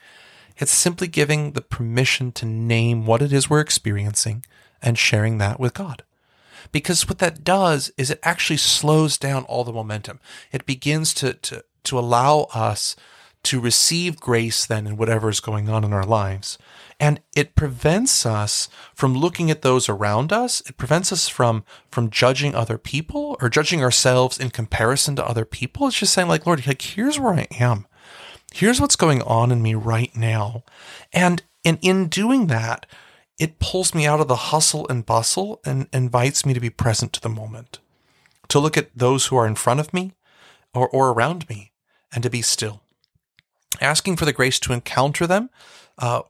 It's 0.57 0.71
simply 0.71 1.07
giving 1.07 1.51
the 1.51 1.61
permission 1.61 2.31
to 2.33 2.45
name 2.45 3.05
what 3.05 3.21
it 3.21 3.31
is 3.31 3.49
we're 3.49 3.59
experiencing 3.59 4.43
and 4.81 4.97
sharing 4.97 5.37
that 5.37 5.59
with 5.59 5.73
God. 5.73 6.03
Because 6.71 7.07
what 7.07 7.19
that 7.19 7.43
does 7.43 7.91
is 7.97 8.09
it 8.09 8.19
actually 8.23 8.57
slows 8.57 9.17
down 9.17 9.43
all 9.43 9.63
the 9.63 9.73
momentum. 9.73 10.19
It 10.51 10.65
begins 10.65 11.13
to, 11.15 11.33
to, 11.33 11.63
to 11.83 11.99
allow 11.99 12.47
us 12.53 12.95
to 13.43 13.59
receive 13.59 14.19
grace 14.19 14.65
then 14.65 14.85
in 14.85 14.97
whatever 14.97 15.27
is 15.27 15.39
going 15.39 15.67
on 15.67 15.83
in 15.83 15.93
our 15.93 16.05
lives. 16.05 16.59
And 16.99 17.21
it 17.35 17.55
prevents 17.55 18.25
us 18.25 18.69
from 18.93 19.15
looking 19.15 19.49
at 19.49 19.63
those 19.63 19.89
around 19.89 20.31
us. 20.31 20.61
It 20.67 20.77
prevents 20.77 21.11
us 21.11 21.27
from, 21.27 21.63
from 21.89 22.11
judging 22.11 22.53
other 22.53 22.77
people 22.77 23.35
or 23.41 23.49
judging 23.49 23.81
ourselves 23.83 24.39
in 24.39 24.51
comparison 24.51 25.15
to 25.15 25.25
other 25.25 25.45
people. 25.45 25.87
It's 25.87 25.97
just 25.97 26.13
saying 26.13 26.27
like, 26.27 26.45
Lord, 26.45 26.67
like, 26.67 26.81
here's 26.81 27.19
where 27.19 27.33
I 27.33 27.47
am 27.59 27.87
here's 28.51 28.81
what's 28.81 28.95
going 28.95 29.21
on 29.23 29.51
in 29.51 29.61
me 29.61 29.73
right 29.73 30.15
now. 30.15 30.63
And, 31.13 31.41
and 31.65 31.79
in 31.81 32.07
doing 32.07 32.47
that, 32.47 32.85
it 33.39 33.59
pulls 33.59 33.95
me 33.95 34.05
out 34.05 34.19
of 34.19 34.27
the 34.27 34.35
hustle 34.35 34.87
and 34.87 35.05
bustle 35.05 35.59
and 35.65 35.87
invites 35.91 36.45
me 36.45 36.53
to 36.53 36.59
be 36.59 36.69
present 36.69 37.13
to 37.13 37.21
the 37.21 37.29
moment, 37.29 37.79
to 38.49 38.59
look 38.59 38.77
at 38.77 38.95
those 38.95 39.27
who 39.27 39.35
are 39.35 39.47
in 39.47 39.55
front 39.55 39.79
of 39.79 39.93
me 39.93 40.13
or, 40.73 40.87
or 40.89 41.11
around 41.11 41.49
me 41.49 41.71
and 42.13 42.23
to 42.23 42.29
be 42.29 42.41
still, 42.41 42.81
asking 43.79 44.17
for 44.17 44.25
the 44.25 44.33
grace 44.33 44.59
to 44.59 44.73
encounter 44.73 45.25
them 45.25 45.49
uh, 45.97 46.21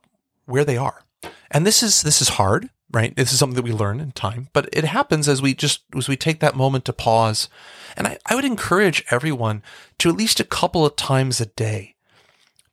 where 0.46 0.66
they 0.66 0.78
are. 0.78 1.04
And 1.50 1.66
this 1.66 1.84
is 1.84 2.02
this 2.02 2.22
is 2.22 2.30
hard, 2.30 2.70
right? 2.92 3.16
This 3.16 3.34
is 3.34 3.40
something 3.40 3.56
that 3.56 3.64
we 3.64 3.74
learn 3.74 4.00
in 4.00 4.12
time, 4.12 4.50
but 4.54 4.70
it 4.72 4.86
happens 4.86 5.28
as 5.28 5.42
we 5.42 5.54
just 5.54 5.82
as 5.98 6.08
we 6.08 6.16
take 6.16 6.40
that 6.40 6.56
moment 6.56 6.86
to 6.86 6.94
pause. 6.94 7.50
And 7.98 8.08
I, 8.08 8.18
I 8.26 8.36
would 8.36 8.46
encourage 8.46 9.04
everyone 9.12 9.62
to 10.00 10.10
at 10.10 10.16
least 10.16 10.40
a 10.40 10.46
couple 10.46 10.86
of 10.86 10.96
times 10.96 11.42
a 11.42 11.46
day 11.46 11.96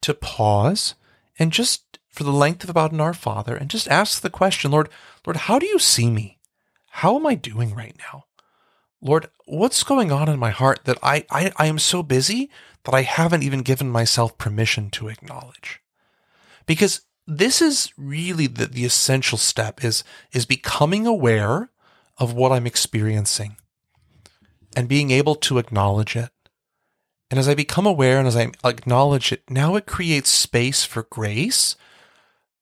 to 0.03 0.15
pause 0.15 0.95
and 1.39 1.53
just 1.53 1.83
for 2.19 2.25
the 2.25 2.33
length 2.33 2.65
of 2.65 2.71
about 2.71 2.91
an 2.91 3.01
Our 3.01 3.15
Father 3.15 3.55
and 3.55 3.71
just 3.71 3.87
ask 3.87 4.21
the 4.21 4.29
question, 4.29 4.73
Lord, 4.73 4.89
Lord, 5.25 5.37
how 5.37 5.61
do 5.61 5.67
you 5.67 5.79
see 5.79 6.11
me? 6.11 6.41
How 6.91 7.15
am 7.15 7.25
I 7.29 7.37
doing 7.37 7.77
right 7.77 7.95
now? 7.97 8.25
Lord, 9.01 9.29
what's 9.47 9.85
going 9.85 10.11
on 10.11 10.29
in 10.29 10.37
my 10.37 10.51
heart 10.51 10.81
that 10.87 10.99
I, 11.01 11.25
I, 11.31 11.53
I 11.57 11.67
am 11.67 11.79
so 11.79 12.03
busy 12.03 12.51
that 12.83 12.93
I 12.93 13.03
haven't 13.03 13.45
even 13.45 13.63
given 13.63 13.89
myself 13.89 14.37
permission 14.37 14.91
to 14.91 15.07
acknowledge? 15.07 15.81
Because 16.67 17.03
this 17.25 17.63
is 17.63 17.93
really 17.97 18.49
the, 18.49 18.67
the 18.67 18.85
essential 18.85 19.39
step 19.39 19.85
is, 19.85 20.03
is 20.33 20.45
becoming 20.45 21.07
aware 21.07 21.71
of 22.17 22.33
what 22.33 22.51
I'm 22.51 22.67
experiencing 22.67 23.59
and 24.77 24.89
being 24.89 25.13
able 25.13 25.37
to 25.37 25.59
acknowledge 25.59 26.17
it 26.17 26.31
and 27.31 27.39
as 27.39 27.49
I 27.49 27.55
become 27.55 27.87
aware 27.87 28.19
and 28.19 28.27
as 28.27 28.37
I 28.37 28.51
acknowledge 28.65 29.33
it, 29.33 29.43
now 29.51 29.77
it 29.77 29.85
creates 29.85 30.31
space 30.31 30.85
for 30.85 31.03
grace 31.05 31.77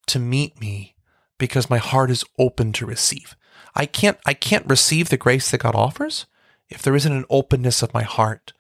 to 0.07 0.19
meet 0.19 0.61
me 0.61 0.95
because 1.39 1.71
my 1.71 1.79
heart 1.79 2.11
is 2.11 2.25
open 2.39 2.73
to 2.75 2.87
receive. 2.87 3.37
I 3.75 3.87
can't 3.87 4.19
I 4.25 4.35
can't 4.35 4.67
receive 4.67 5.09
the 5.09 5.17
grace 5.17 5.51
that 5.51 5.61
God 5.61 5.75
offers 5.75 6.27
if 6.69 6.83
there 6.83 6.97
isn't 6.97 7.13
an 7.13 7.27
openness 7.31 7.83
of 7.83 7.95
my 7.95 8.03
heart. 8.03 8.53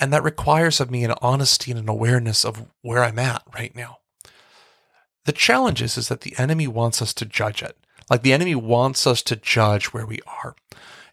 And 0.00 0.12
that 0.12 0.24
requires 0.24 0.80
of 0.80 0.90
me 0.90 1.04
an 1.04 1.14
honesty 1.22 1.70
and 1.70 1.80
an 1.80 1.88
awareness 1.88 2.44
of 2.44 2.66
where 2.82 3.04
I'm 3.04 3.18
at 3.18 3.42
right 3.54 3.74
now. 3.74 3.98
The 5.24 5.32
challenge 5.32 5.80
is, 5.80 5.96
is 5.96 6.08
that 6.08 6.22
the 6.22 6.34
enemy 6.36 6.66
wants 6.66 7.00
us 7.00 7.14
to 7.14 7.24
judge 7.24 7.62
it. 7.62 7.78
Like 8.10 8.22
the 8.22 8.32
enemy 8.32 8.54
wants 8.54 9.06
us 9.06 9.22
to 9.22 9.36
judge 9.36 9.86
where 9.86 10.04
we 10.04 10.18
are. 10.26 10.54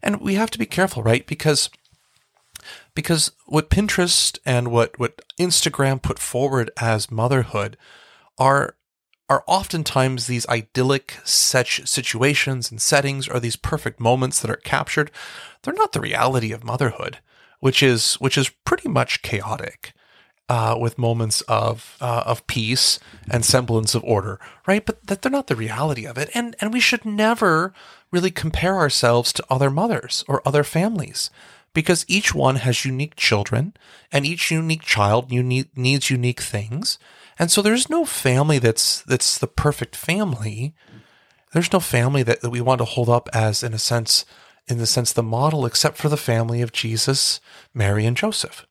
And 0.02 0.20
we 0.20 0.34
have 0.34 0.50
to 0.50 0.58
be 0.58 0.66
careful, 0.66 1.02
right? 1.02 1.26
Because 1.26 1.70
because 2.94 3.32
what 3.46 3.70
Pinterest 3.70 4.38
and 4.44 4.68
what, 4.70 4.98
what 4.98 5.22
Instagram 5.38 6.00
put 6.00 6.18
forward 6.18 6.70
as 6.80 7.10
motherhood 7.10 7.76
are 8.38 8.76
are 9.32 9.44
oftentimes 9.46 10.26
these 10.26 10.46
idyllic 10.48 11.16
such 11.24 11.88
situations 11.88 12.70
and 12.70 12.82
settings 12.82 13.26
or 13.26 13.40
these 13.40 13.56
perfect 13.56 13.98
moments 13.98 14.38
that 14.40 14.50
are 14.50 14.56
captured. 14.56 15.10
They're 15.62 15.72
not 15.72 15.92
the 15.92 16.02
reality 16.02 16.52
of 16.52 16.62
motherhood, 16.62 17.18
which 17.58 17.82
is 17.82 18.16
which 18.16 18.36
is 18.36 18.50
pretty 18.50 18.90
much 18.90 19.22
chaotic. 19.22 19.94
Uh, 20.48 20.76
with 20.78 20.98
moments 20.98 21.40
of 21.42 21.96
uh, 22.00 22.24
of 22.26 22.46
peace 22.46 22.98
and 23.30 23.42
semblance 23.42 23.94
of 23.94 24.04
order, 24.04 24.38
right? 24.66 24.84
But 24.84 25.06
that 25.06 25.22
they're 25.22 25.32
not 25.32 25.46
the 25.46 25.56
reality 25.56 26.04
of 26.04 26.18
it, 26.18 26.28
and 26.34 26.54
and 26.60 26.74
we 26.74 26.80
should 26.80 27.06
never 27.06 27.72
really 28.10 28.30
compare 28.30 28.76
ourselves 28.76 29.32
to 29.32 29.44
other 29.48 29.70
mothers 29.70 30.24
or 30.28 30.42
other 30.44 30.62
families 30.62 31.30
because 31.74 32.04
each 32.08 32.34
one 32.34 32.56
has 32.56 32.84
unique 32.84 33.16
children 33.16 33.74
and 34.10 34.26
each 34.26 34.50
unique 34.50 34.82
child 34.82 35.30
needs 35.30 36.10
unique 36.10 36.40
things. 36.40 36.98
And 37.38 37.50
so 37.50 37.62
there's 37.62 37.88
no 37.88 38.04
family 38.04 38.58
that's 38.58 39.02
that's 39.02 39.38
the 39.38 39.46
perfect 39.46 39.96
family. 39.96 40.74
There's 41.52 41.72
no 41.72 41.80
family 41.80 42.22
that, 42.22 42.40
that 42.40 42.50
we 42.50 42.60
want 42.60 42.78
to 42.78 42.84
hold 42.84 43.08
up 43.08 43.28
as 43.32 43.62
in 43.62 43.74
a 43.74 43.78
sense 43.78 44.24
in 44.68 44.78
the 44.78 44.86
sense 44.86 45.12
the 45.12 45.22
model 45.22 45.66
except 45.66 45.96
for 45.96 46.08
the 46.08 46.16
family 46.16 46.62
of 46.62 46.72
Jesus, 46.72 47.40
Mary 47.74 48.06
and 48.06 48.16
Joseph. 48.16 48.66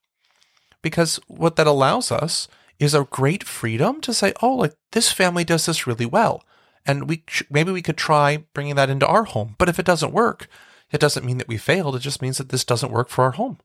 Because 0.81 1.19
what 1.27 1.57
that 1.57 1.67
allows 1.67 2.11
us 2.11 2.47
is 2.79 2.93
a 2.93 3.07
great 3.09 3.43
freedom 3.43 4.01
to 4.01 4.13
say, 4.13 4.33
"Oh, 4.41 4.55
like 4.55 4.73
this 4.91 5.11
family 5.11 5.43
does 5.43 5.65
this 5.65 5.85
really 5.85 6.05
well." 6.05 6.43
And 6.85 7.07
we 7.09 7.23
maybe 7.49 7.71
we 7.71 7.81
could 7.81 7.97
try 7.97 8.37
bringing 8.53 8.75
that 8.75 8.89
into 8.89 9.07
our 9.07 9.25
home. 9.25 9.55
But 9.57 9.69
if 9.69 9.77
it 9.79 9.85
doesn't 9.85 10.13
work, 10.13 10.47
it 10.91 10.99
doesn't 10.99 11.25
mean 11.25 11.37
that 11.37 11.47
we 11.47 11.57
failed. 11.57 11.95
It 11.95 11.99
just 11.99 12.21
means 12.21 12.37
that 12.37 12.49
this 12.49 12.65
doesn't 12.65 12.91
work 12.91 13.09
for 13.09 13.23
our 13.23 13.31
home. 13.31 13.59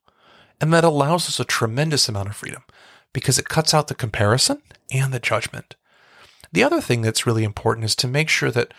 And 0.61 0.73
that 0.73 0.85
allows 0.85 1.29
us 1.29 1.41
a 1.41 1.45
tremendous 1.45 2.09
amount 2.09 2.29
of 2.29 2.37
freedom 2.37 2.63
because 3.13 3.39
it 3.39 3.49
cuts 3.49 3.75
out 3.75 3.89
the 3.89 3.95
comparison 3.95 4.63
and 4.91 5.13
the 5.13 5.21
judgment. 5.21 5.77
The 6.53 6.63
other 6.63 6.81
thing 6.81 7.03
that's 7.03 7.27
really 7.27 7.45
important 7.45 7.85
is 7.85 7.97
to 7.97 8.09
make 8.09 8.29
sure 8.29 8.51
that 8.51 8.73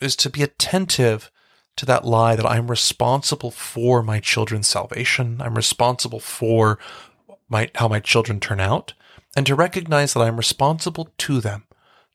is 0.00 0.16
to 0.16 0.30
be 0.30 0.42
attentive 0.42 1.30
to 1.76 1.86
that 1.86 2.04
lie 2.04 2.36
that 2.36 2.46
I'm 2.46 2.68
responsible 2.68 3.50
for 3.50 4.02
my 4.02 4.20
children's 4.20 4.68
salvation. 4.68 5.40
I'm 5.40 5.56
responsible 5.56 6.20
for 6.20 6.78
my, 7.48 7.68
how 7.74 7.88
my 7.88 8.00
children 8.00 8.40
turn 8.40 8.60
out 8.60 8.94
and 9.36 9.46
to 9.46 9.54
recognize 9.54 10.14
that 10.14 10.20
I'm 10.22 10.36
responsible 10.36 11.10
to 11.18 11.40
them, 11.40 11.64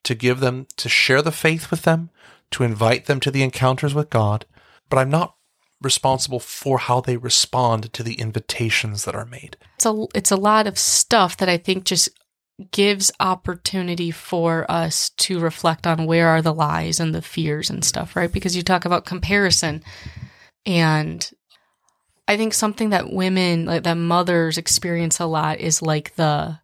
to 0.04 0.16
give 0.16 0.40
them, 0.40 0.68
to 0.78 0.88
share 0.88 1.22
the 1.22 1.32
faith 1.32 1.70
with 1.70 1.82
them, 1.82 2.10
to 2.52 2.64
invite 2.64 3.06
them 3.06 3.20
to 3.20 3.32
the 3.32 3.44
encounters 3.44 3.94
with 3.94 4.10
God, 4.10 4.46
but 4.90 4.98
I'm 4.98 5.10
not 5.10 5.36
responsible 5.82 6.40
for 6.40 6.78
how 6.78 7.02
they 7.02 7.18
respond 7.18 7.94
to 7.94 8.04
the 8.04 8.16
invitations 8.16 9.06
that 9.06 9.16
are 9.16 9.26
made. 9.26 9.58
It's 9.76 9.86
a 9.86 10.06
it's 10.14 10.32
a 10.32 10.38
lot 10.38 10.68
of 10.68 10.78
stuff 10.78 11.38
that 11.38 11.50
I 11.50 11.58
think 11.58 11.86
just 11.86 12.10
gives 12.72 13.10
opportunity 13.22 14.12
for 14.12 14.70
us 14.70 15.12
to 15.12 15.40
reflect 15.40 15.88
on 15.88 16.06
where 16.06 16.28
are 16.28 16.42
the 16.42 16.54
lies 16.54 17.00
and 17.00 17.16
the 17.16 17.22
fears 17.22 17.70
and 17.70 17.86
stuff, 17.86 18.16
right? 18.16 18.32
Because 18.32 18.56
you 18.56 18.64
talk 18.64 18.84
about 18.84 19.06
comparison 19.06 19.82
and 20.66 21.32
I 22.28 22.38
think 22.38 22.54
something 22.54 22.90
that 22.90 23.12
women 23.12 23.66
like 23.66 23.84
that 23.84 23.96
mothers 23.96 24.58
experience 24.58 25.20
a 25.20 25.26
lot 25.26 25.60
is 25.60 25.82
like 25.82 26.16
the 26.16 26.60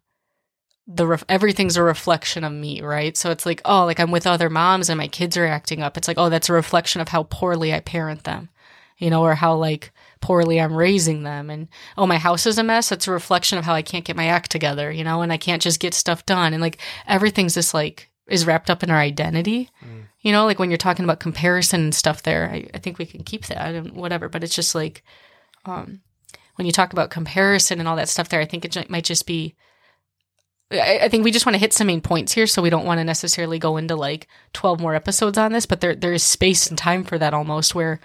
the 0.86 1.06
ref- 1.06 1.24
everything's 1.28 1.76
a 1.76 1.82
reflection 1.82 2.44
of 2.44 2.52
me, 2.52 2.80
right? 2.80 3.16
So 3.16 3.30
it's 3.30 3.44
like, 3.44 3.60
oh, 3.64 3.84
like 3.84 3.98
I'm 3.98 4.12
with 4.12 4.26
other 4.26 4.48
moms 4.48 4.88
and 4.88 4.98
my 4.98 5.08
kids 5.08 5.36
are 5.36 5.46
acting 5.46 5.82
up. 5.82 5.96
It's 5.96 6.06
like, 6.06 6.18
oh, 6.18 6.28
that's 6.28 6.48
a 6.48 6.52
reflection 6.52 7.00
of 7.00 7.08
how 7.08 7.24
poorly 7.24 7.74
I 7.74 7.80
parent 7.80 8.22
them 8.22 8.50
you 8.98 9.10
know, 9.10 9.22
or 9.22 9.34
how 9.34 9.54
like 9.54 9.92
poorly 10.20 10.60
I'm 10.60 10.74
raising 10.74 11.22
them. 11.22 11.50
And 11.50 11.68
oh, 11.96 12.06
my 12.06 12.18
house 12.18 12.46
is 12.46 12.58
a 12.58 12.62
mess. 12.62 12.92
It's 12.92 13.08
a 13.08 13.12
reflection 13.12 13.58
of 13.58 13.64
how 13.64 13.74
I 13.74 13.82
can't 13.82 14.04
get 14.04 14.16
my 14.16 14.26
act 14.26 14.50
together, 14.50 14.90
you 14.90 15.04
know, 15.04 15.22
and 15.22 15.32
I 15.32 15.36
can't 15.36 15.62
just 15.62 15.80
get 15.80 15.94
stuff 15.94 16.26
done. 16.26 16.52
And 16.52 16.62
like 16.62 16.78
everything's 17.06 17.54
just 17.54 17.74
like 17.74 18.10
is 18.26 18.46
wrapped 18.46 18.70
up 18.70 18.82
in 18.82 18.90
our 18.90 18.98
identity. 18.98 19.70
Mm. 19.84 20.04
You 20.20 20.32
know, 20.32 20.46
like 20.46 20.58
when 20.58 20.70
you're 20.70 20.78
talking 20.78 21.04
about 21.04 21.20
comparison 21.20 21.80
and 21.82 21.94
stuff 21.94 22.22
there, 22.22 22.50
I, 22.50 22.68
I 22.74 22.78
think 22.78 22.98
we 22.98 23.06
can 23.06 23.22
keep 23.22 23.46
that 23.46 23.74
and 23.74 23.92
whatever. 23.92 24.28
But 24.28 24.42
it's 24.42 24.54
just 24.54 24.74
like 24.74 25.04
um, 25.64 26.00
when 26.56 26.66
you 26.66 26.72
talk 26.72 26.92
about 26.92 27.10
comparison 27.10 27.78
and 27.78 27.88
all 27.88 27.96
that 27.96 28.08
stuff 28.08 28.28
there, 28.28 28.40
I 28.40 28.46
think 28.46 28.64
it 28.64 28.90
might 28.90 29.04
just 29.04 29.26
be 29.26 29.54
I, 30.70 31.08
think 31.08 31.22
we 31.22 31.30
just 31.30 31.46
want 31.46 31.54
to 31.54 31.60
hit 31.60 31.72
some 31.72 31.86
main 31.86 32.00
points 32.00 32.32
here, 32.32 32.46
so 32.46 32.60
we 32.60 32.70
don't 32.70 32.86
want 32.86 32.98
to 32.98 33.04
necessarily 33.04 33.58
go 33.58 33.76
into 33.76 33.94
like 33.94 34.26
twelve 34.52 34.80
more 34.80 34.96
episodes 34.96 35.38
on 35.38 35.52
this. 35.52 35.64
But 35.64 35.80
there 35.80 35.94
there 35.94 36.12
is 36.12 36.24
space 36.24 36.66
and 36.66 36.76
time 36.76 37.04
for 37.04 37.18
that 37.18 37.34
almost, 37.34 37.74
where 37.74 38.00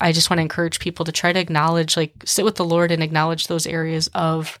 I 0.00 0.12
just 0.12 0.28
want 0.28 0.38
to 0.38 0.42
encourage 0.42 0.80
people 0.80 1.04
to 1.04 1.12
try 1.12 1.32
to 1.32 1.40
acknowledge, 1.40 1.96
like, 1.96 2.14
sit 2.24 2.44
with 2.44 2.56
the 2.56 2.64
Lord 2.64 2.90
and 2.90 3.02
acknowledge 3.02 3.46
those 3.46 3.66
areas 3.66 4.08
of 4.14 4.58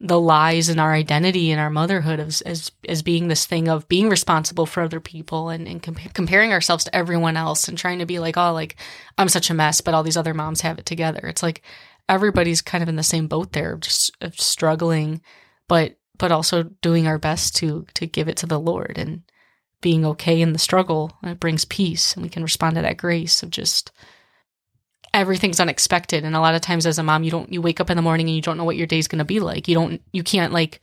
the 0.00 0.20
lies 0.20 0.68
in 0.68 0.78
our 0.78 0.92
identity 0.92 1.50
and 1.50 1.60
our 1.60 1.70
motherhood 1.70 2.20
as, 2.20 2.40
as, 2.42 2.72
as 2.88 3.02
being 3.02 3.28
this 3.28 3.46
thing 3.46 3.68
of 3.68 3.88
being 3.88 4.08
responsible 4.08 4.66
for 4.66 4.82
other 4.82 5.00
people 5.00 5.48
and, 5.48 5.66
and 5.68 5.82
comparing 5.82 6.52
ourselves 6.52 6.84
to 6.84 6.94
everyone 6.94 7.36
else 7.36 7.68
and 7.68 7.78
trying 7.78 8.00
to 8.00 8.06
be 8.06 8.18
like, 8.18 8.36
oh, 8.36 8.52
like, 8.52 8.76
I'm 9.16 9.28
such 9.28 9.50
a 9.50 9.54
mess, 9.54 9.80
but 9.80 9.94
all 9.94 10.02
these 10.02 10.16
other 10.16 10.34
moms 10.34 10.60
have 10.62 10.78
it 10.78 10.84
together. 10.84 11.20
It's 11.26 11.42
like 11.42 11.62
everybody's 12.08 12.60
kind 12.60 12.82
of 12.82 12.88
in 12.88 12.96
the 12.96 13.02
same 13.02 13.28
boat 13.28 13.52
there, 13.52 13.76
just 13.76 14.10
uh, 14.20 14.30
struggling, 14.34 15.22
but 15.68 15.96
but 16.18 16.30
also 16.30 16.64
doing 16.82 17.06
our 17.06 17.18
best 17.18 17.56
to 17.56 17.86
to 17.94 18.06
give 18.06 18.28
it 18.28 18.36
to 18.38 18.46
the 18.46 18.60
Lord 18.60 18.98
and 18.98 19.22
being 19.80 20.04
okay 20.04 20.40
in 20.40 20.52
the 20.52 20.58
struggle. 20.58 21.16
It 21.22 21.40
brings 21.40 21.64
peace, 21.64 22.14
and 22.14 22.22
we 22.22 22.28
can 22.28 22.42
respond 22.42 22.76
to 22.76 22.82
that 22.82 22.96
grace 22.96 23.42
of 23.42 23.50
just 23.50 23.90
everything's 25.14 25.60
unexpected. 25.60 26.24
And 26.24 26.36
a 26.36 26.40
lot 26.40 26.54
of 26.54 26.60
times 26.60 26.84
as 26.84 26.98
a 26.98 27.02
mom 27.02 27.22
you 27.22 27.30
don't 27.30 27.50
you 27.50 27.62
wake 27.62 27.80
up 27.80 27.88
in 27.88 27.96
the 27.96 28.02
morning 28.02 28.26
and 28.26 28.36
you 28.36 28.42
don't 28.42 28.58
know 28.58 28.64
what 28.64 28.76
your 28.76 28.86
day's 28.86 29.08
going 29.08 29.20
to 29.20 29.24
be 29.24 29.40
like. 29.40 29.68
You 29.68 29.74
don't 29.74 30.02
you 30.12 30.22
can't 30.22 30.52
like 30.52 30.82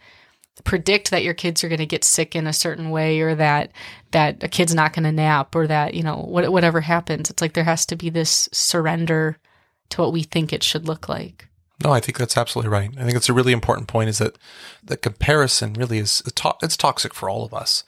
predict 0.63 1.12
that 1.12 1.24
your 1.24 1.34
kids 1.34 1.63
are 1.63 1.70
going 1.70 1.80
to 1.80 1.86
get 1.86 2.04
sick 2.04 2.36
in 2.36 2.48
a 2.48 2.54
certain 2.54 2.89
way 2.89 3.20
or 3.20 3.36
that 3.36 3.72
that 4.12 4.44
a 4.44 4.48
kid's 4.48 4.74
not 4.74 4.94
going 4.94 5.04
to 5.04 5.12
nap 5.12 5.56
or 5.56 5.67
that 5.67 5.94
you 5.94 6.02
know 6.02 6.17
what, 6.17 6.52
whatever 6.52 6.82
happens. 6.82 7.30
It's 7.30 7.41
like 7.41 7.54
there 7.54 7.63
has 7.65 7.86
to 7.88 7.96
be 7.96 8.10
this 8.10 8.50
surrender 8.52 9.38
to 9.89 10.02
what 10.02 10.13
we 10.13 10.24
think 10.24 10.52
it 10.52 10.63
should 10.63 10.88
look 10.88 11.08
like. 11.10 11.48
No 11.84 11.91
i 11.91 12.00
think 12.00 12.17
that's 12.17 12.38
absolutely 12.38 12.70
right. 12.70 12.91
I 12.98 13.04
think 13.04 13.15
it's 13.15 13.30
a 13.30 13.34
really 13.34 13.54
important 13.54 13.88
point 13.88 14.10
is 14.10 14.20
that 14.20 14.38
the 14.84 14.98
comparison 14.98 15.74
really 15.74 15.98
is 15.98 16.24
it's 16.26 16.78
toxic 16.78 17.13
for 17.13 17.30
all 17.30 17.44
of 17.44 17.54
us. 17.54 17.84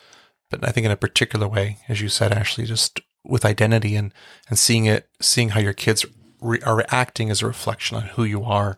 But 0.50 0.68
i 0.68 0.72
think 0.72 0.86
in 0.86 0.92
a 0.92 0.98
particular 0.98 1.48
way 1.48 1.78
as 1.88 2.02
you 2.02 2.10
said 2.10 2.34
ashley 2.34 2.66
just 2.66 3.00
with 3.24 3.46
identity 3.46 3.96
and 3.96 4.14
and 4.50 4.60
seeing 4.60 4.86
it 4.86 5.08
seeing 5.22 5.50
how 5.50 5.60
your 5.62 5.74
kids 5.74 6.06
re- 6.44 6.62
are 6.62 6.86
acting 6.90 7.30
as 7.30 7.42
a 7.42 7.48
reflection 7.48 7.98
on 7.98 8.04
who 8.04 8.24
you 8.24 8.44
are 8.44 8.78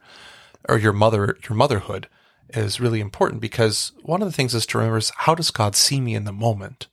or 0.67 0.77
your 0.77 0.93
mother, 0.93 1.37
your 1.47 1.57
motherhood 1.57 2.07
is 2.49 2.79
really 2.79 2.99
important 2.99 3.41
because 3.41 3.91
one 4.03 4.21
of 4.21 4.27
the 4.27 4.31
things 4.31 4.53
is 4.53 4.65
to 4.67 4.77
remember 4.77 4.97
is 4.97 5.11
how 5.17 5.35
does 5.35 5.51
God 5.51 5.75
see 5.75 5.99
me 5.99 6.15
in 6.15 6.25
the 6.25 6.31
moment? 6.31 6.87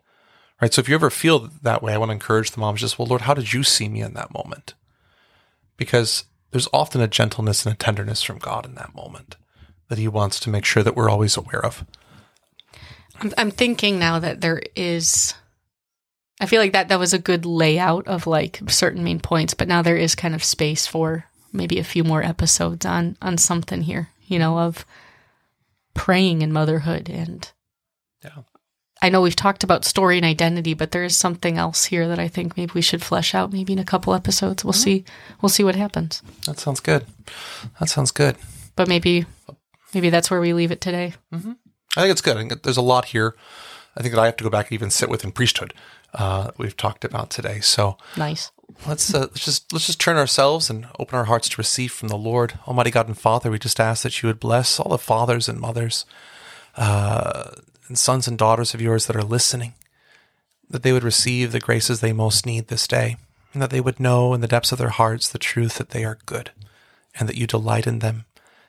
Right. 0.61 0.73
So 0.73 0.81
if 0.81 0.89
you 0.89 0.95
ever 0.95 1.11
feel 1.11 1.51
that 1.63 1.83
way, 1.83 1.93
I 1.93 1.99
want 1.99 2.11
to 2.11 2.15
encourage 2.15 2.53
the 2.53 2.61
moms 2.61 2.81
just, 2.81 2.99
well, 2.99 3.09
Lord, 3.09 3.23
how 3.23 3.35
did 3.35 3.53
you 3.53 3.65
see 3.65 3.89
me 3.89 4.01
in 4.01 4.15
that 4.15 4.33
moment? 4.33 4.75
Because 5.77 6.25
there's 6.53 6.69
often 6.73 7.01
a 7.01 7.09
gentleness 7.09 7.67
and 7.67 7.75
a 7.75 7.79
tenderness 7.79 8.23
from 8.23 8.39
God 8.39 8.65
in 8.65 8.77
that 8.77 8.95
moment 8.95 9.37
that 9.89 9.99
he 9.99 10.07
wants 10.07 10.39
to 10.41 10.51
make 10.51 10.65
sure 10.65 10.83
that 10.83 10.95
we're 10.95 11.11
always 11.11 11.37
aware 11.37 11.65
of. 11.65 11.85
I'm, 13.21 13.33
I'm 13.37 13.51
thinking 13.51 13.99
now 13.99 14.19
that 14.21 14.41
there 14.41 14.63
is 14.77 15.35
I 16.43 16.47
feel 16.47 16.61
like 16.61 16.73
that 16.73 16.89
that 16.89 16.99
was 16.99 17.15
a 17.15 17.21
good 17.21 17.47
layout 17.47 18.09
of 18.09 18.27
like 18.27 18.61
certain 18.67 19.05
main 19.05 19.21
points, 19.21 19.55
but 19.55 19.69
now 19.69 19.81
there 19.81 19.97
is 19.97 20.17
kind 20.17 20.35
of 20.35 20.43
space 20.43 20.89
for 20.89 21.27
maybe 21.53 21.79
a 21.79 21.85
few 21.85 22.03
more 22.03 22.23
episodes 22.23 22.85
on 22.85 23.17
on 23.23 23.39
something 23.39 23.83
here, 23.83 24.09
you 24.27 24.41
know, 24.41 24.59
of 24.59 24.85
praying 25.95 26.43
and 26.43 26.53
motherhood 26.53 27.09
and 27.09 27.53
yeah. 28.25 28.43
I 29.01 29.09
know 29.09 29.21
we've 29.21 29.37
talked 29.37 29.63
about 29.63 29.85
story 29.85 30.17
and 30.17 30.27
identity, 30.27 30.75
but 30.75 30.91
there 30.91 31.05
is 31.05 31.17
something 31.17 31.59
else 31.59 31.85
here 31.87 32.09
that 32.09 32.19
I 32.19 32.29
think 32.29 32.57
maybe 32.57 32.73
we 32.75 32.83
should 32.83 33.03
flesh 33.03 33.35
out 33.35 33.53
maybe 33.53 33.73
in 33.73 33.79
a 33.79 33.85
couple 33.85 34.13
episodes. 34.13 34.65
We'll 34.65 34.73
mm-hmm. 34.73 34.83
see 34.83 35.05
we'll 35.41 35.49
see 35.49 35.65
what 35.65 35.77
happens. 35.77 36.23
That 36.47 36.59
sounds 36.59 36.81
good. 36.81 37.07
That 37.79 37.89
sounds 37.89 38.11
good. 38.11 38.37
But 38.75 38.89
maybe 38.89 39.27
maybe 39.95 40.11
that's 40.11 40.29
where 40.29 40.41
we 40.41 40.53
leave 40.55 40.73
it 40.73 40.81
today. 40.81 41.15
Mm-hmm. 41.33 41.53
I 41.97 42.01
think 42.01 42.11
it's 42.11 42.21
good. 42.21 42.37
I 42.37 42.41
think 42.41 42.63
there's 42.65 42.77
a 42.77 42.83
lot 42.83 43.07
here. 43.07 43.37
I 43.97 44.03
think 44.03 44.15
that 44.15 44.21
I 44.21 44.27
have 44.27 44.37
to 44.37 44.45
go 44.45 44.51
back 44.51 44.67
and 44.67 44.75
even 44.75 44.91
sit 44.91 45.09
with 45.09 45.25
in 45.25 45.33
priesthood 45.33 45.75
uh, 46.15 46.51
we've 46.59 46.77
talked 46.77 47.05
about 47.05 47.31
today. 47.31 47.61
So 47.61 47.97
nice. 48.17 48.51
Let's 48.87 49.13
uh, 49.15 49.21
let's 49.21 49.45
just 49.45 49.73
let's 49.73 49.87
just 49.87 50.01
turn 50.01 50.17
ourselves 50.17 50.71
and 50.71 50.87
open 50.99 51.19
our 51.19 51.25
hearts 51.25 51.49
to 51.51 51.57
receive 51.59 51.93
from 51.93 52.09
the 52.09 52.17
Lord, 52.17 52.59
Almighty 52.67 52.91
God 52.91 53.07
and 53.07 53.19
Father. 53.19 53.51
We 53.51 53.59
just 53.59 53.81
ask 53.81 54.03
that 54.03 54.23
you 54.23 54.29
would 54.29 54.41
bless 54.41 54.81
all 54.81 54.91
the 54.91 54.99
fathers 54.99 55.49
and 55.49 55.61
mothers, 55.61 56.05
uh, 56.77 57.51
and 57.89 57.99
sons 57.99 58.27
and 58.27 58.39
daughters 58.39 58.75
of 58.75 58.81
yours 58.81 59.07
that 59.07 59.17
are 59.17 59.23
listening, 59.23 59.75
that 60.71 60.83
they 60.83 60.93
would 60.93 61.05
receive 61.05 61.53
the 61.53 61.61
graces 61.61 62.01
they 62.01 62.13
most 62.13 62.47
need 62.47 62.69
this 62.69 62.87
day, 62.87 63.17
and 63.53 63.63
that 63.63 63.71
they 63.71 63.81
would 63.81 64.01
know 64.01 64.33
in 64.33 64.41
the 64.41 64.49
depths 64.49 64.73
of 64.73 64.79
their 64.79 64.89
hearts 64.89 65.29
the 65.29 65.39
truth 65.39 65.77
that 65.77 65.91
they 65.91 66.05
are 66.05 66.19
good, 66.27 66.51
and 67.19 67.29
that 67.29 67.37
you 67.37 67.47
delight 67.47 67.87
in 67.87 67.99
them. 67.99 68.25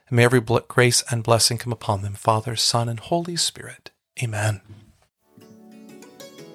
And 0.08 0.16
may 0.16 0.24
every 0.24 0.40
grace 0.40 1.02
and 1.10 1.22
blessing 1.22 1.56
come 1.56 1.72
upon 1.72 2.02
them, 2.02 2.12
Father, 2.12 2.56
Son, 2.56 2.90
and 2.90 3.00
Holy 3.00 3.36
Spirit. 3.36 3.90
Amen. 4.22 4.60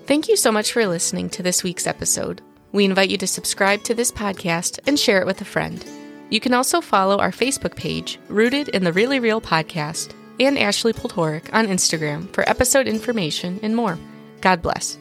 Thank 0.09 0.27
you 0.27 0.35
so 0.35 0.51
much 0.51 0.71
for 0.71 0.87
listening 0.87 1.29
to 1.29 1.43
this 1.43 1.61
week's 1.61 1.85
episode. 1.85 2.41
We 2.71 2.83
invite 2.83 3.11
you 3.11 3.17
to 3.19 3.27
subscribe 3.27 3.83
to 3.83 3.93
this 3.93 4.11
podcast 4.11 4.79
and 4.87 4.99
share 4.99 5.21
it 5.21 5.27
with 5.27 5.39
a 5.39 5.45
friend. 5.45 5.85
You 6.31 6.39
can 6.39 6.55
also 6.55 6.81
follow 6.81 7.19
our 7.19 7.29
Facebook 7.29 7.75
page, 7.75 8.17
Rooted 8.27 8.69
in 8.69 8.83
the 8.83 8.91
Really 8.91 9.19
Real 9.19 9.39
Podcast, 9.39 10.15
and 10.39 10.57
Ashley 10.57 10.93
Poltoric 10.93 11.53
on 11.53 11.67
Instagram 11.67 12.33
for 12.33 12.49
episode 12.49 12.87
information 12.87 13.59
and 13.61 13.75
more. 13.75 13.99
God 14.41 14.63
bless. 14.63 14.97